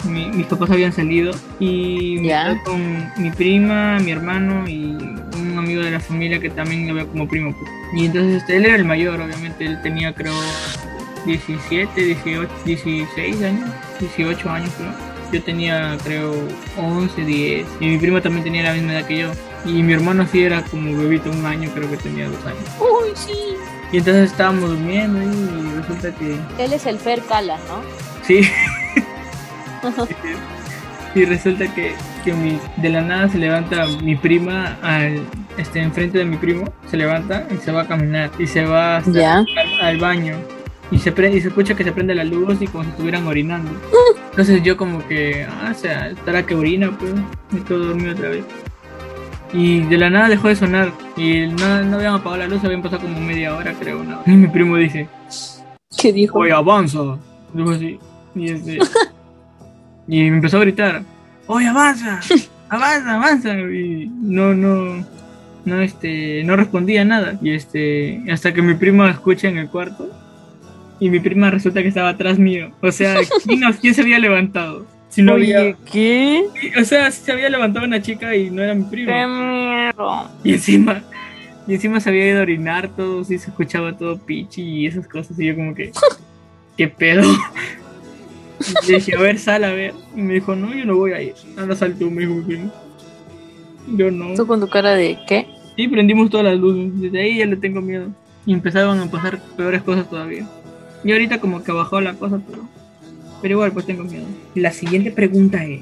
[0.09, 2.59] Mi- mis papás habían salido y Ya.
[2.65, 2.81] con
[3.17, 4.97] mi prima, mi hermano y
[5.39, 7.55] un amigo de la familia que también lo veo como primo.
[7.95, 9.65] Y entonces este, él era el mayor, obviamente.
[9.65, 10.33] Él tenía creo
[11.25, 13.69] 17, 18, 16 años,
[13.99, 14.91] 18 años creo.
[15.31, 16.33] Yo tenía creo
[16.77, 19.31] 11, 10 y mi prima también tenía la misma edad que yo.
[19.65, 22.63] Y mi hermano sí era como bebito, un año, creo que tenía dos años.
[22.79, 23.31] Uy, sí.
[23.93, 27.81] Y entonces estábamos durmiendo y resulta que Él es el Fer Calas, ¿no?
[28.25, 28.41] sí,
[31.15, 35.21] y resulta que, que mi- de la nada se levanta mi prima al
[35.57, 38.97] este enfrente de mi primo, se levanta y se va a caminar y se va
[38.97, 39.45] hasta al,
[39.81, 40.35] al baño
[40.89, 43.25] y se prende, y se escucha que se prende la luz y como si estuvieran
[43.27, 43.69] orinando.
[44.31, 47.13] Entonces yo como que, ah, o sea, estará que orina, pues,
[47.51, 48.43] y todo dormido otra vez.
[49.53, 52.81] Y de la nada dejó de sonar y no, no habían apagado la luz, habían
[52.81, 54.21] pasado como media hora creo, ¿no?
[54.25, 55.07] Y mi primo dice,
[55.97, 56.39] ¿Qué dijo?
[56.39, 56.99] oye, avanza.
[57.53, 57.99] Dijo así.
[58.35, 58.79] Y, este,
[60.07, 61.03] y me empezó a gritar,
[61.45, 62.19] oye, avanza,
[62.69, 63.59] avanza, avanza.
[63.59, 65.05] Y no, no,
[65.65, 67.37] no, este, no respondía nada.
[67.41, 70.09] Y este, hasta que mi prima escucha en el cuarto.
[70.99, 72.71] Y mi prima resulta que estaba atrás mío.
[72.81, 74.87] O sea, ¿quién, quién se había levantado?
[75.13, 76.43] Si no había, Oye, ¿qué?
[76.81, 79.11] o sea, se había levantado una chica y no era mi prima.
[79.11, 80.31] ¡Qué miedo!
[80.43, 81.03] Y encima,
[81.67, 85.07] y encima se había ido a orinar todo, sí se escuchaba todo pichi y esas
[85.07, 85.39] cosas.
[85.39, 85.91] Y yo como que,
[86.77, 87.21] ¿qué pedo?
[88.59, 89.93] Y le dije, a ver, sal a ver.
[90.15, 91.35] Y me dijo, no, yo no voy a ir.
[91.57, 92.71] Anda, sal tú, me dijo mi primo.
[93.95, 94.33] Yo no.
[94.33, 95.45] ¿Tú con tu cara de qué?
[95.75, 96.99] Y prendimos todas las luces.
[96.99, 98.07] Desde ahí ya le tengo miedo.
[98.47, 100.47] Y empezaban a pasar peores cosas todavía.
[101.03, 102.67] Y ahorita como que bajó la cosa, pero,
[103.43, 104.25] pero igual pues tengo miedo.
[104.55, 105.81] La siguiente pregunta es,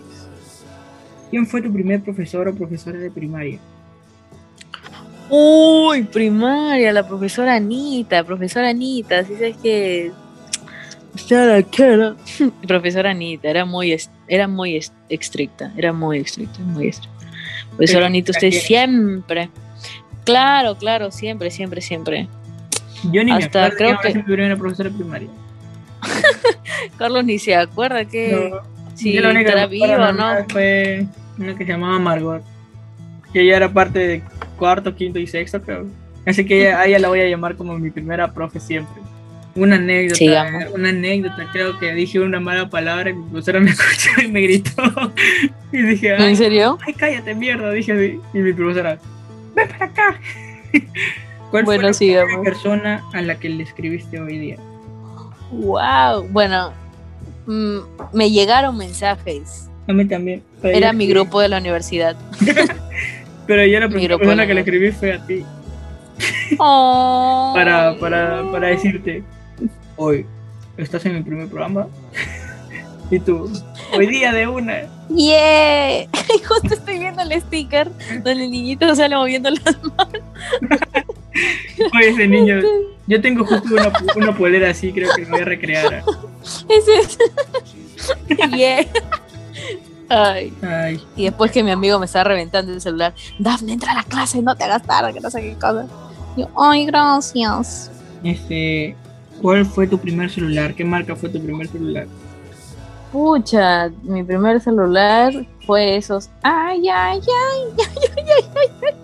[1.30, 3.60] ¿quién fue tu primer profesor o profesora de primaria?
[5.30, 10.12] Uy, primaria, la profesora Anita, profesora Anita, ¿sí sabes que.
[12.67, 13.95] Profesora Anita, era muy,
[14.28, 17.17] era muy es- estricta, era muy estricta, muy estricta.
[17.69, 19.50] Profesora Anita, ¿la usted siempre.
[20.26, 22.28] Claro, claro, siempre, siempre, siempre.
[23.12, 25.30] Yo ni Hasta me acuerdo creo que- mi primera profesora de primaria.
[26.97, 28.57] Carlos ni se acuerda que No,
[28.95, 30.45] si yo estará acuerdo vivo o no.
[30.49, 31.05] Fue
[31.38, 32.43] una que se llamaba Margot.
[33.34, 34.23] Que ella era parte de
[34.57, 35.86] cuarto, quinto y sexto, creo.
[36.25, 39.01] Así que ella- a ella la voy a llamar como mi primera profe siempre.
[39.55, 40.63] Una anécdota, Sigamos.
[40.73, 44.41] una anécdota, creo que dije una mala palabra y mi profesora me escuchó y me
[44.41, 44.71] gritó.
[45.73, 46.77] Y dije, ¿En ay, serio?
[46.86, 48.19] ay cállate, mierda, dije así.
[48.34, 48.97] Y mi profesora,
[49.55, 50.19] ven para acá.
[51.51, 52.45] ¿Cuál Bueno, fue la sigamos.
[52.45, 54.57] persona a la que le escribiste hoy día?
[55.51, 56.71] Wow, bueno,
[57.45, 57.77] mm,
[58.13, 59.69] me llegaron mensajes.
[59.87, 60.43] A mí también.
[60.63, 62.15] Era mi grupo de la universidad.
[63.47, 65.43] Pero yo la primera persona que le escribí fue a ti.
[66.59, 67.53] Oh.
[67.55, 69.23] para, para, para decirte,
[69.95, 70.25] hoy
[70.77, 71.87] estás en mi primer programa
[73.12, 73.52] y tú,
[73.93, 74.82] hoy día de una.
[75.10, 76.04] ¡Yeah!
[76.34, 77.91] Y justo estoy viendo el sticker
[78.24, 79.78] donde el niñito sale moviendo las
[81.93, 82.62] Oye, ese niño,
[83.08, 86.04] yo tengo justo una, una polera así, creo que me voy a recrear.
[86.69, 87.17] Ese es.
[88.58, 88.86] ¡Yeah!
[90.08, 90.54] Ay.
[90.62, 94.04] Ay, Y después que mi amigo me estaba reventando el celular, Dafne, entra a la
[94.04, 95.88] clase, no te hagas tarde, que no sé qué cosa.
[96.38, 97.91] Yo, ay, gracias.
[98.24, 98.95] este,
[99.41, 100.74] ¿cuál fue tu primer celular?
[100.76, 102.08] ¿Qué marca fue tu primer celular?
[103.12, 105.34] Pucha, mi primer celular
[105.65, 106.30] fue esos.
[106.43, 108.97] Ay, ay, ay, ay, ay, ay, ay, ay.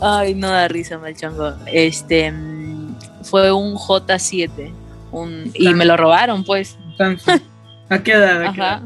[0.00, 1.54] Ay, no da risa, Malchongo.
[1.66, 4.72] Este mm, fue un J7.
[5.12, 6.78] Un, y me lo robaron, pues.
[6.98, 7.40] Samsung.
[7.88, 8.42] ¿A qué edad?
[8.42, 8.72] ¿A qué edad?
[8.74, 8.82] Ajá.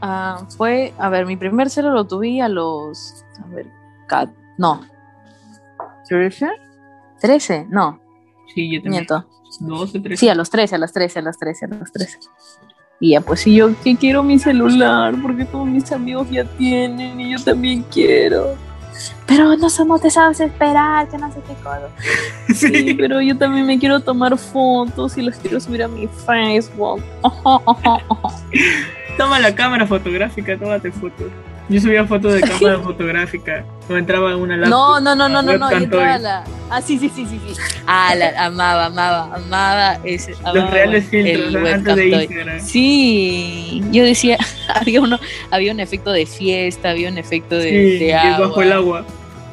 [0.00, 3.24] Ah, fue, a ver, mi primer celular lo tuve a los.
[3.42, 3.66] A ver,
[4.06, 4.80] ca- no.
[6.10, 6.50] ¿13?
[7.20, 8.00] 13, no,
[8.54, 8.90] Sí, yo también.
[9.06, 9.26] miento.
[9.60, 10.16] 12, 13.
[10.20, 12.18] Sí, a los 13, a los 13, a los 13, a los 13.
[13.00, 17.20] Y ya, pues sí, yo que quiero mi celular, porque todos mis amigos ya tienen
[17.20, 18.54] y yo también quiero.
[19.26, 21.88] Pero no, so- no te sabes esperar, que no sé qué cosa.
[22.54, 22.94] Sí, Sí.
[22.94, 27.02] pero yo también me quiero tomar fotos y las quiero subir a mi Facebook.
[29.18, 31.30] Toma la cámara fotográfica, tómate fotos.
[31.68, 33.64] Yo subía fotos de cámara fotográfica.
[33.88, 34.70] O entraba en una laptop.
[34.70, 35.70] No, no, no, no, no, no.
[35.70, 36.44] Yo entraba la.
[36.70, 37.60] Ah, sí, sí, sí, sí, sí.
[37.86, 40.34] Ah, la, amaba, amaba, amaba ese.
[40.54, 41.66] Los reales filtros, ¿no?
[41.68, 42.08] antes de.
[42.08, 42.60] Instagram.
[42.60, 44.38] Sí, yo decía,
[44.74, 45.18] había uno,
[45.50, 48.46] había un efecto de fiesta, había un efecto de, Sí, de agua.
[48.48, 49.04] bajo el agua.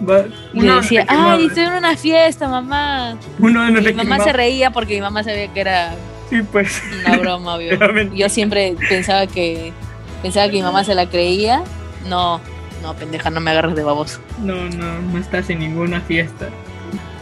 [0.10, 3.17] Va- Y uno le decía, ay, estoy en una fiesta, mamá.
[3.39, 5.93] Uno no Mi mamá se reía porque mi mamá sabía que era
[6.30, 6.82] Sí, pues.
[7.06, 7.78] una broma, obvio.
[8.15, 9.74] Yo siempre pensaba que
[10.21, 11.63] pensaba que mi mamá se la creía.
[12.07, 12.39] No,
[12.81, 14.19] no, pendeja, no me agarres de baboso.
[14.39, 16.49] No, no, no estás en ninguna fiesta.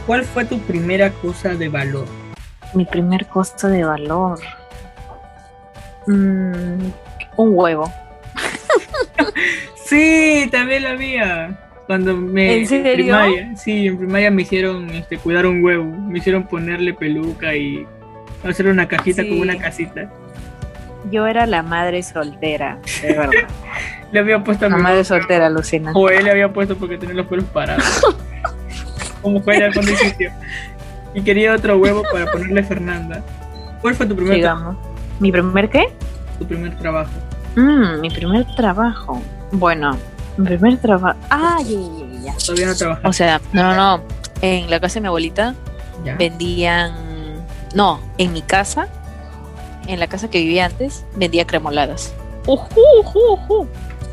[0.07, 2.05] ¿Cuál fue tu primera cosa de valor?
[2.73, 4.39] Mi primer costo de valor.
[6.07, 6.89] Mm,
[7.37, 7.91] un huevo.
[9.85, 11.57] Sí, también la había.
[11.87, 12.93] Cuando me ¿En serio?
[12.93, 17.87] primaria, sí, en primaria me hicieron este cuidar un huevo, me hicieron ponerle peluca y
[18.47, 19.29] hacer una cajita Sí.
[19.29, 20.07] con una casita.
[21.09, 23.31] Yo era la madre soltera, de verdad.
[24.11, 25.91] Le había puesto mi madre soltera, Lucina.
[25.93, 27.83] o él le había puesto porque tenía los pelos parados.
[29.21, 30.31] Como fue al fondo sitio.
[31.13, 33.23] Y quería otro huevo para ponerle Fernanda.
[33.81, 34.77] ¿Cuál fue tu primer, Digamos.
[35.19, 35.93] ¿Mi primer qué?
[36.39, 37.11] tu primer trabajo?
[37.55, 39.21] Mm, mi primer trabajo.
[39.51, 39.97] Bueno,
[40.37, 41.19] mi primer trabajo.
[41.29, 42.33] Ah, ya, ya, ya.
[42.37, 43.07] Todavía no trabajaste.
[43.09, 44.03] O sea, no, no, no.
[44.41, 45.53] En la casa de mi abuelita
[46.05, 46.15] ya.
[46.15, 46.93] vendían.
[47.75, 48.87] No, en mi casa,
[49.87, 52.13] en la casa que vivía antes, vendía cremoladas.
[52.47, 53.67] Ujú, ujú, ujú.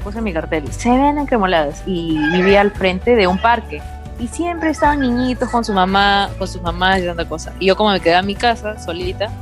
[0.06, 0.70] Puse mi cartel.
[0.72, 1.82] Se venden cremoladas.
[1.84, 3.82] Y vivía al frente de un parque.
[4.20, 7.52] Y siempre estaban niñitos con su mamá, con sus mamás y tanta cosa.
[7.58, 9.32] Y yo como me quedaba en mi casa, solita,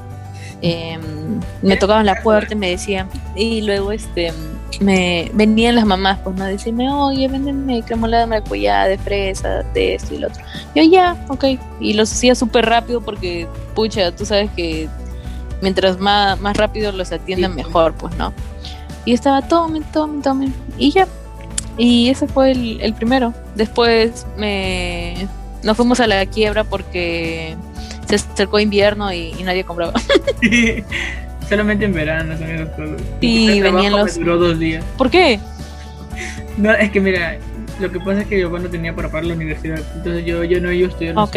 [0.62, 4.32] em, me tocaban la puerta y me decían, y luego este
[4.80, 9.96] me venían las mamás, pues no decirme, oye, véndeme cremolada de maracuyá, de fresa, de
[9.96, 10.42] esto y lo otro.
[10.74, 11.44] Yo ya, ok.
[11.78, 14.88] Y los hacía súper rápido porque, pucha, tú sabes que
[15.60, 18.32] mientras más, más rápido los atienden, Sí, mejor, pues, ¿no?
[19.04, 20.54] Y estaba, tomen, tomen, tomen.
[20.78, 21.06] Y ya.
[21.76, 23.34] Y ese fue el, el primero.
[23.54, 25.26] Después me
[25.62, 27.56] nos fuimos a la quiebra porque
[28.06, 29.92] se acercó invierno y, y nadie compraba.
[31.48, 33.00] Solamente en verano son esas cosas.
[33.20, 34.84] Sí, venían los- Me duró dos días.
[34.96, 35.38] ¿Por qué?
[36.56, 37.38] No, es que mira,
[37.80, 39.80] lo que pasa es que yo no tenía para pagar la universidad.
[39.96, 41.18] Entonces yo, yo no iba a estudiar.
[41.18, 41.36] Ok.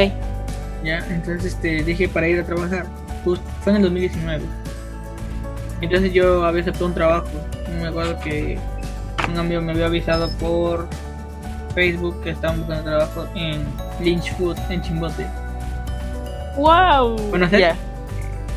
[0.84, 2.86] Ya, entonces este, dije para ir a trabajar.
[3.25, 4.43] Justo, fue en el 2019.
[5.82, 7.28] Entonces yo había aceptado un trabajo.
[7.80, 8.58] Me acuerdo que
[9.30, 10.88] un amigo me había avisado por
[11.76, 13.66] Facebook que estaban buscando trabajo en
[14.00, 15.28] Lynch Food, en Chimbote.
[16.56, 17.30] ¡Wow!
[17.30, 17.76] ¿Conoces?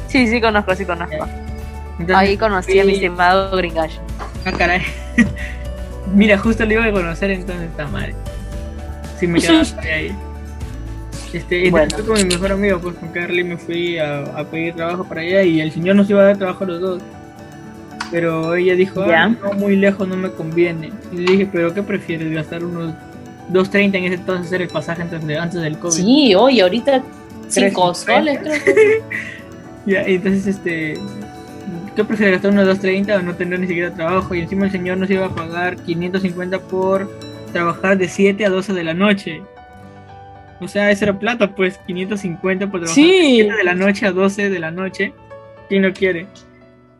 [0.08, 1.26] Sí, sí, conozco, sí conozco.
[1.98, 3.96] Entonces, Ahí conocí a mi estimado Gringash.
[4.46, 4.82] Ah, caray.
[6.14, 8.14] Mira, justo le iba a conocer entonces está mal.
[9.18, 10.16] Si me quedaba ahí.
[11.32, 11.90] Este, y Bueno.
[11.94, 15.20] fui con mi mejor amigo, pues con Carly me fui a, a pedir trabajo para
[15.20, 17.02] allá y el señor nos iba a dar trabajo a los dos.
[18.10, 20.90] Pero ella dijo, ah, no, muy lejos no me conviene.
[21.12, 22.32] Y le dije, pero ¿qué prefieres?
[22.32, 22.92] ¿Gastar unos
[23.52, 25.92] 2.30 en ese entonces hacer el pasaje antes, de, antes del COVID?
[26.02, 27.02] Sí, oye, ahorita
[27.48, 27.94] cinco 3.50.
[27.94, 29.02] soles creo que.
[29.86, 30.94] Ya, entonces, este,
[31.96, 34.34] ¿qué prefieres gastar unos 2.30 o no tener ni siquiera trabajo?
[34.34, 37.10] Y encima el señor nos iba a pagar 550 por
[37.52, 39.40] trabajar de 7 a 12 de la noche.
[40.60, 43.10] O sea, eso era plata, pues 550 por trabajar Sí.
[43.10, 45.12] de 7 de la noche a 12 de la noche.
[45.68, 46.26] ¿Quién no quiere?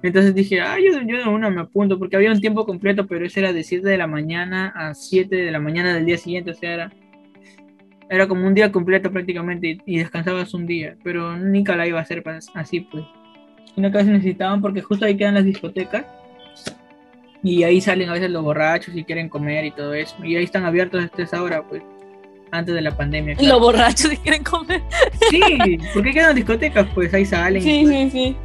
[0.03, 3.27] Entonces dije, ah, yo, yo de una me apunto, porque había un tiempo completo, pero
[3.27, 6.53] ese era de 7 de la mañana a 7 de la mañana del día siguiente,
[6.53, 6.93] o sea, era,
[8.09, 11.99] era como un día completo prácticamente y, y descansabas un día, pero nunca la iba
[11.99, 13.05] a hacer así, pues.
[13.75, 16.07] Sino que a veces necesitaban porque justo ahí quedan las discotecas
[17.43, 20.45] y ahí salen a veces los borrachos y quieren comer y todo eso, y ahí
[20.45, 21.83] están abiertos hasta esa hora, pues,
[22.53, 23.35] antes de la pandemia.
[23.37, 23.55] claro.
[23.55, 24.83] Los borrachos quieren comer.
[25.31, 27.63] Sí, porque quedan discotecas, pues ahí salen.
[27.63, 28.37] Sí, sí, sí.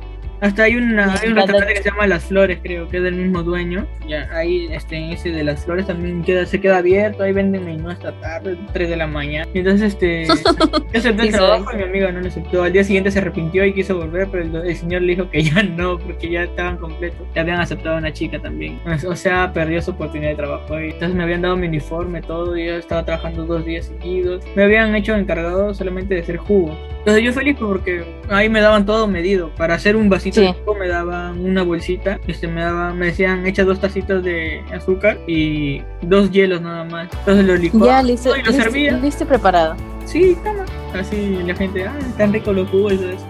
[0.41, 3.15] Hasta hay, una, hay un restaurante que se llama Las Flores, creo que es del
[3.15, 3.87] mismo dueño.
[4.07, 7.89] Ya, ahí este, ese de Las Flores también queda, se queda abierto, ahí venden menú
[7.89, 9.47] hasta tarde, 3 de la mañana.
[9.53, 10.25] Y entonces este,
[10.93, 12.63] yo acepté el trabajo y mi amiga no lo aceptó.
[12.63, 15.43] Al día siguiente se arrepintió y quiso volver, pero el, el señor le dijo que
[15.43, 17.25] ya no, porque ya estaban completos.
[17.33, 18.79] Ya habían aceptado a una chica también.
[18.83, 20.91] Pues, O sea, perdió su oportunidad de trabajo ahí.
[20.91, 24.43] Entonces me habían dado mi uniforme, todo, y yo estaba trabajando dos días seguidos.
[24.55, 26.77] Me habían hecho encargado solamente de hacer jugos.
[26.99, 29.49] Entonces yo feliz porque ahí me daban todo medido.
[29.55, 30.47] Para hacer un vasito Sí.
[30.47, 34.63] de jugo me daban una bolsita, este me daban, me decían echa dos tacitas de
[34.73, 37.07] azúcar y dos hielos nada más.
[37.19, 38.35] Entonces lo licuaba Ya, listo.
[38.35, 38.91] y lo servía.
[38.97, 39.75] Listo preparado.
[40.05, 40.65] Sí, toma.
[40.99, 43.25] Así la gente, ah, están ricos los jugos y todo eso.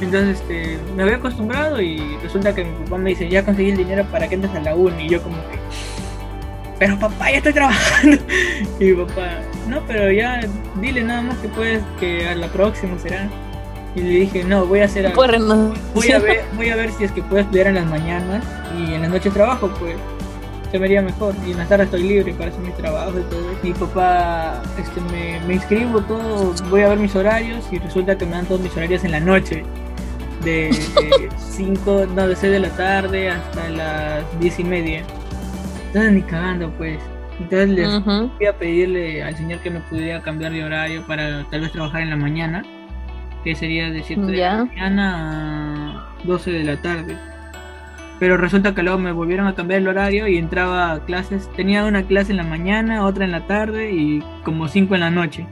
[0.00, 3.76] Entonces este, me había acostumbrado y resulta que mi papá me dice, ya conseguí el
[3.76, 5.04] dinero para que entres a la uni.
[5.06, 5.58] Y yo como que,
[6.78, 8.16] pero papá, ya estoy trabajando.
[8.80, 9.28] Y mi papá,
[9.68, 10.40] no, pero ya
[10.80, 13.28] dile nada más que puedes, que a la próxima será.
[13.94, 15.16] Y le dije, no, voy a hacer algo.
[15.94, 18.44] Voy a ver, voy a ver si es que puedo estudiar en las mañanas
[18.78, 19.96] y en las noches trabajo, pues.
[20.70, 21.34] se me haría mejor.
[21.46, 23.42] Y en la tarde estoy libre para hacer mi trabajo y todo.
[23.62, 28.24] Mi papá, este, me, me inscribo todo, voy a ver mis horarios y resulta que
[28.24, 29.62] me dan todos mis horarios en la noche.
[30.42, 30.70] De
[31.38, 35.02] 5, no, de 6 de la tarde hasta las 10 y media.
[35.88, 36.98] Entonces ni cagando, pues.
[37.38, 38.30] Entonces les Ujú.
[38.38, 42.00] voy a pedirle al señor que me pudiera cambiar de horario para tal vez trabajar
[42.02, 42.62] en la mañana,
[43.44, 47.16] que sería de 7 de la mañana a 12 de la tarde.
[48.20, 51.50] Pero resulta que luego me volvieron a cambiar el horario y entraba a clases.
[51.56, 55.10] Tenía una clase en la mañana, otra en la tarde y como 5 en la
[55.10, 55.46] noche.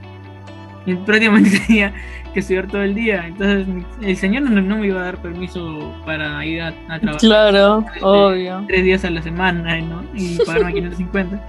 [0.85, 1.93] Y prácticamente tenía
[2.33, 3.27] que estudiar todo el día.
[3.27, 3.67] Entonces
[4.01, 7.85] el señor no, no me iba a dar permiso para ir a, a trabajar Claro,
[8.01, 8.63] obvio.
[8.67, 10.03] tres días a la semana, ¿no?
[10.13, 11.41] Y pagarme 550.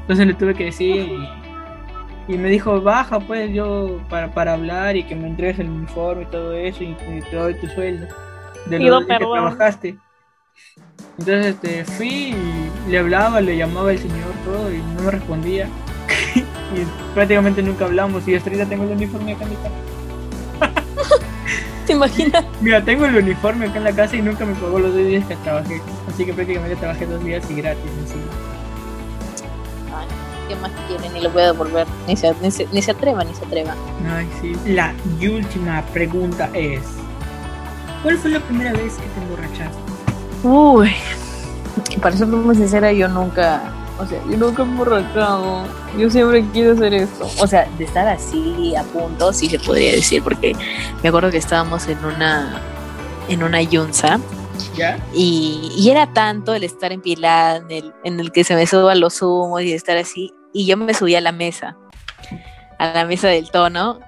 [0.00, 1.28] Entonces le tuve que decir y,
[2.26, 6.22] y me dijo, baja pues yo para, para hablar y que me entregues el uniforme
[6.22, 8.06] y todo eso y, y te doy tu sueldo
[8.66, 9.96] de días que trabajaste.
[11.18, 15.68] Entonces este, fui y le hablaba, le llamaba el señor todo y no me respondía.
[16.34, 21.16] y prácticamente nunca hablamos y hasta ahorita tengo el uniforme acá en mi casa.
[21.86, 22.44] ¿Te imaginas?
[22.60, 25.24] Mira, tengo el uniforme acá en la casa y nunca me pagó los dos días
[25.26, 25.80] que trabajé.
[26.08, 28.24] Así que prácticamente trabajé dos días y gratis encima.
[30.48, 31.12] ¿Qué más quieren?
[31.12, 31.86] Ni lo voy a devolver.
[32.06, 33.74] Ni se, ni se, ni se atreva, ni se atreva.
[34.14, 34.54] Ay, sí.
[34.66, 36.82] La última pregunta es:
[38.02, 39.78] ¿Cuál fue la primera vez que te emborrachaste?
[40.42, 40.92] Uy,
[42.02, 43.62] para ser muy sincera, yo nunca,
[43.98, 45.64] o sea, yo nunca he emborrachado.
[45.96, 47.26] Yo siempre quiero hacer esto.
[47.40, 50.54] O sea, de estar así a punto, sí se podría decir, porque
[51.02, 52.60] me acuerdo que estábamos en una,
[53.28, 54.20] en una yunza
[54.76, 54.98] ¿Ya?
[55.14, 59.00] y, y era tanto el estar empilada en el, en el que se me suban
[59.00, 61.76] los humos y estar así, y yo me subí a la mesa,
[62.78, 64.00] a la mesa del tono,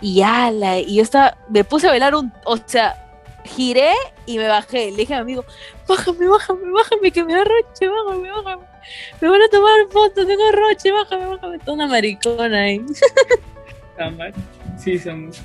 [0.00, 3.06] y ala, y yo estaba, me puse a bailar un, o sea,
[3.44, 3.92] giré
[4.26, 5.44] y me bajé, le dije a mi amigo,
[5.88, 8.62] bájame, bájame, bájame, que me da roche, bájame, bájame,
[9.20, 12.84] me van a tomar fotos, tengo roche, bájame, bájame, toda una maricona ahí.
[14.78, 15.40] Sí, somos.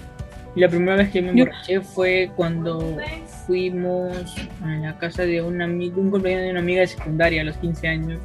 [0.56, 2.97] Y la primera vez que me emborraché fue cuando
[3.45, 7.43] fuimos a la casa de un amigo, un cumpleaños de una amiga de secundaria a
[7.45, 8.20] los 15 años.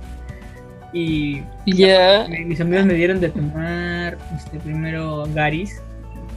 [0.92, 1.40] Y
[2.28, 5.80] me- mis amigos me dieron de tomar este, primero Garis.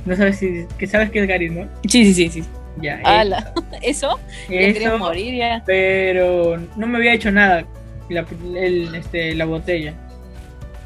[0.06, 1.68] No sabes si que sabes qué es Garis, ¿no?
[1.88, 2.44] Sí, sí, sí, sí.
[2.82, 3.00] Ya.
[3.04, 4.20] Ala, eso,
[4.50, 5.62] eso, morir ya.
[5.66, 7.66] pero no me había hecho nada
[8.10, 8.26] la,
[8.60, 9.94] el- este, la botella.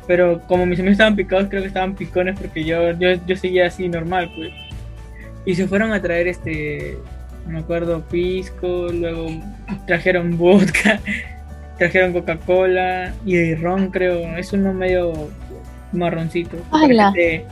[0.06, 3.68] Pero como mis amigos estaban picados, creo que estaban picones porque yo, yo, yo seguía
[3.68, 4.52] así normal, pues.
[5.48, 6.98] Y se fueron a traer este,
[7.46, 9.28] no me acuerdo, pisco, luego
[9.88, 11.00] trajeron vodka,
[11.78, 14.38] trajeron Coca-Cola y ron, creo.
[14.38, 15.14] Es uno medio
[15.94, 16.58] marroncito.
[16.70, 17.46] Parece-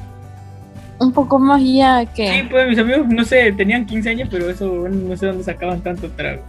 [0.99, 2.27] Un poco más ya que...
[2.27, 5.81] Sí, pues mis amigos, no sé, tenían 15 años, pero eso no sé dónde sacaban
[5.81, 6.41] tanto trago.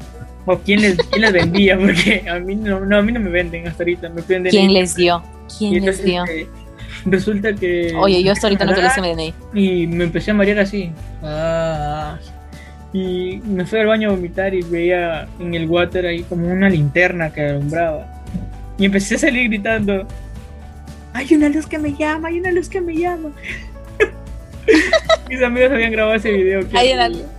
[0.46, 3.30] O quién les, quién les vendía, porque a mí no, no, a mí no me
[3.30, 5.22] venden hasta ahorita, me piden ¿Quién les dio?
[5.58, 6.24] ¿Quién les dio?
[6.24, 6.46] este,
[7.10, 7.94] resulta que.
[7.96, 9.34] Oye, yo hasta ahorita no quiero ese DNI.
[9.54, 10.90] Y me empecé a marear así.
[11.22, 12.18] Ah,
[12.92, 16.68] y me fui al baño a vomitar y veía en el water ahí como una
[16.68, 18.06] linterna que alumbraba.
[18.78, 20.06] Y empecé a salir gritando:
[21.12, 23.30] Hay una luz que me llama, hay una luz que me llama.
[25.28, 26.60] Mis amigos habían grabado ese video.
[26.74, 27.36] Hay una horrible.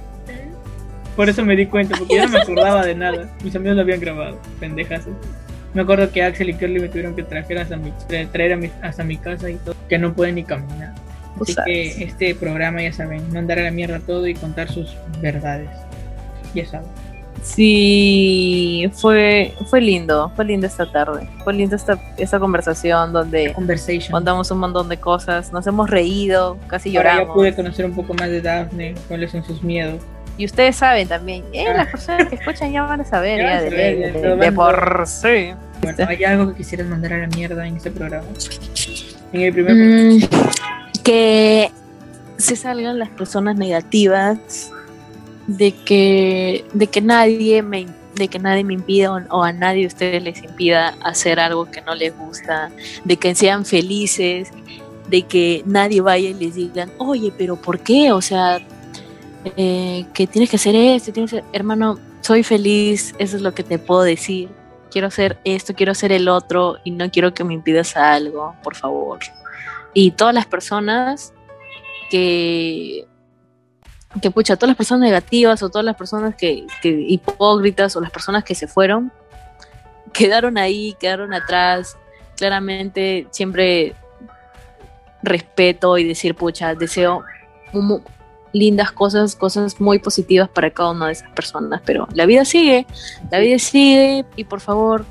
[1.15, 3.27] Por eso me di cuenta, porque yo no me acordaba de nada.
[3.43, 5.05] Mis amigos lo habían grabado, pendejas.
[5.73, 8.57] Me acuerdo que Axel y Curly me tuvieron que traer hasta mi, tra- traer a
[8.57, 10.93] mi- hasta mi casa y todo, que no pueden ni caminar.
[11.39, 15.69] Así que este programa, ya saben, mandar a la mierda todo y contar sus verdades.
[16.55, 16.87] Ya saben.
[17.43, 21.29] Sí, fue, fue lindo, fue lindo esta tarde.
[21.43, 23.53] Fue lindo esta, esta conversación donde
[24.11, 27.35] contamos un montón de cosas, nos hemos reído, casi Ahora ya lloramos.
[27.35, 30.01] pude conocer un poco más de Daphne, cuáles son sus miedos.
[30.37, 31.73] Y ustedes saben también, eh, Ah.
[31.73, 35.51] las personas que escuchan ya van a saber, Ya de, de- de- por sí.
[35.81, 38.27] Bueno, ¿hay algo que quisieras mandar a la mierda en este programa?
[39.33, 40.19] En el primer Mm,
[41.03, 41.71] que
[42.37, 44.71] se salgan las personas negativas
[45.47, 49.81] de que de que nadie me de que nadie me impida o, o a nadie
[49.81, 52.71] de ustedes les impida hacer algo que no les gusta,
[53.05, 54.49] de que sean felices,
[55.07, 58.11] de que nadie vaya y les digan, oye, pero ¿por qué?
[58.11, 58.59] O sea,
[59.45, 61.11] eh, que tienes que hacer esto,
[61.53, 64.49] hermano, soy feliz, eso es lo que te puedo decir.
[64.91, 68.75] Quiero hacer esto, quiero hacer el otro y no quiero que me impidas algo, por
[68.75, 69.19] favor
[69.99, 71.33] y todas las personas
[72.11, 73.07] que
[74.21, 78.43] que pucha, todas las personas negativas o todas las personas que, hipócritas o las personas
[78.43, 79.11] que se fueron
[80.13, 81.97] quedaron ahí, quedaron atrás.
[82.35, 83.95] Claramente siempre
[85.23, 87.23] respeto y decir, pucha, deseo
[88.57, 92.85] lindas cosas, cosas muy positivas para cada una de esas personas, pero la vida sigue,
[93.31, 95.05] la vida sigue y por favor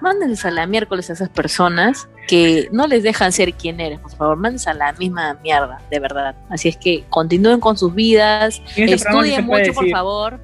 [0.00, 4.10] mándenles a la miércoles a esas personas que no les dejan ser quien eres, por
[4.10, 6.34] favor, mándenles a la misma mierda, de verdad.
[6.48, 10.40] Así es que continúen con sus vidas, este estudien mucho, por favor.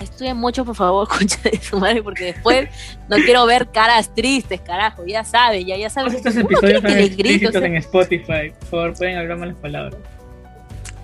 [0.00, 2.68] Estudien mucho, por favor, concha de su madre, porque después
[3.08, 6.14] no quiero ver caras tristes, carajo, ya saben, ya, ya saben.
[6.14, 8.52] Estos episodios les grite, o sea, en Spotify.
[8.60, 9.96] Por favor, pueden hablar malas palabras.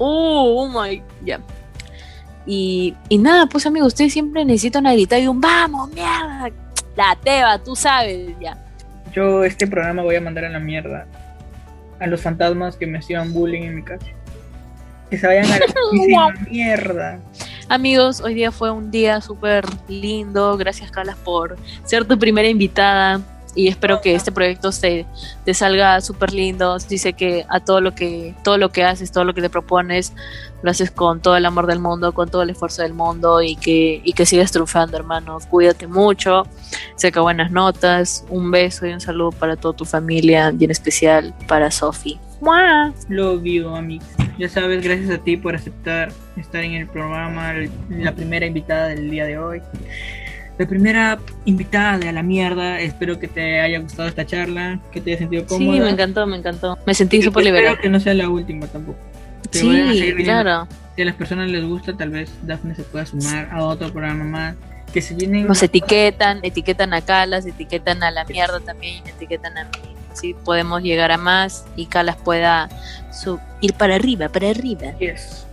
[0.00, 1.40] Uh, oh my, ya.
[2.46, 6.50] Y, y nada, pues amigo, ustedes siempre necesitan una gritada y un vamos, mierda.
[6.96, 8.56] La teba, tú sabes, ya.
[9.12, 11.06] Yo este programa voy a mandar a la mierda
[12.00, 14.06] a los fantasmas que me hacían bullying en mi casa.
[15.10, 17.20] Que se vayan a la mierda.
[17.68, 20.56] Amigos, hoy día fue un día súper lindo.
[20.56, 23.20] Gracias, Carlas, por ser tu primera invitada.
[23.54, 25.06] Y espero que este proyecto se,
[25.44, 26.76] te salga súper lindo.
[26.88, 30.12] Dice que a todo lo que, todo lo que haces, todo lo que te propones,
[30.62, 33.56] lo haces con todo el amor del mundo, con todo el esfuerzo del mundo y
[33.56, 35.38] que, y que sigas triunfando, hermano.
[35.48, 36.46] Cuídate mucho,
[36.96, 38.24] saca buenas notas.
[38.28, 42.18] Un beso y un saludo para toda tu familia y en especial para Sofi.
[42.40, 42.92] ¡Mua!
[43.08, 44.08] Lo vivo, amigos.
[44.38, 47.52] Ya sabes, gracias a ti por aceptar estar en el programa,
[47.90, 49.60] la primera invitada del día de hoy.
[50.60, 52.80] La primera invitada de a la mierda.
[52.80, 55.72] Espero que te haya gustado esta charla, que te haya sentido cómoda.
[55.72, 56.78] Sí, me encantó, me encantó.
[56.84, 57.80] Me sentí súper espero liberada.
[57.80, 58.98] que no sea la última tampoco.
[59.50, 60.68] Que Sí, claro.
[60.94, 64.24] Si a las personas les gusta, tal vez Daphne se pueda sumar a otro programa
[64.24, 64.56] más.
[64.92, 65.46] Que se vienen.
[65.46, 69.70] Nos etiquetan, etiquetan a Calas, etiquetan a la mierda también, etiquetan a mí.
[70.12, 72.68] Así podemos llegar a más y Calas pueda
[73.62, 74.92] ir para arriba, para arriba.
[74.98, 75.46] Yes.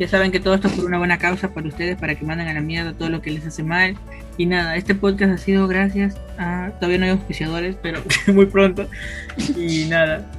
[0.00, 2.48] Ya saben que todo esto es por una buena causa para ustedes, para que manden
[2.48, 3.98] a la mierda todo lo que les hace mal.
[4.40, 6.70] Y nada, este podcast ha sido gracias a.
[6.76, 8.00] Todavía no hay auspiciadores, pero
[8.32, 8.88] muy pronto.
[9.54, 10.30] Y nada.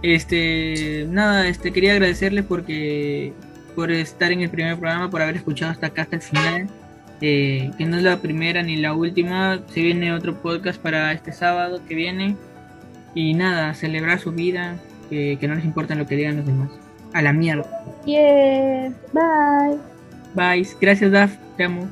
[0.00, 1.08] Este.
[1.10, 3.32] Nada, este quería agradecerles porque.
[3.74, 6.68] por estar en el primer programa, por haber escuchado hasta acá hasta el final.
[7.20, 9.58] Eh, que no es la primera ni la última.
[9.74, 12.36] Se viene otro podcast para este sábado que viene.
[13.12, 14.76] Y nada, celebrar su vida.
[15.10, 16.70] Que, que no les importa lo que digan los demás.
[17.12, 17.68] A la mierda.
[18.06, 19.78] Yeah, bye.
[20.36, 20.68] Bye.
[20.80, 21.34] Gracias, Daf.
[21.56, 21.88] Te amo.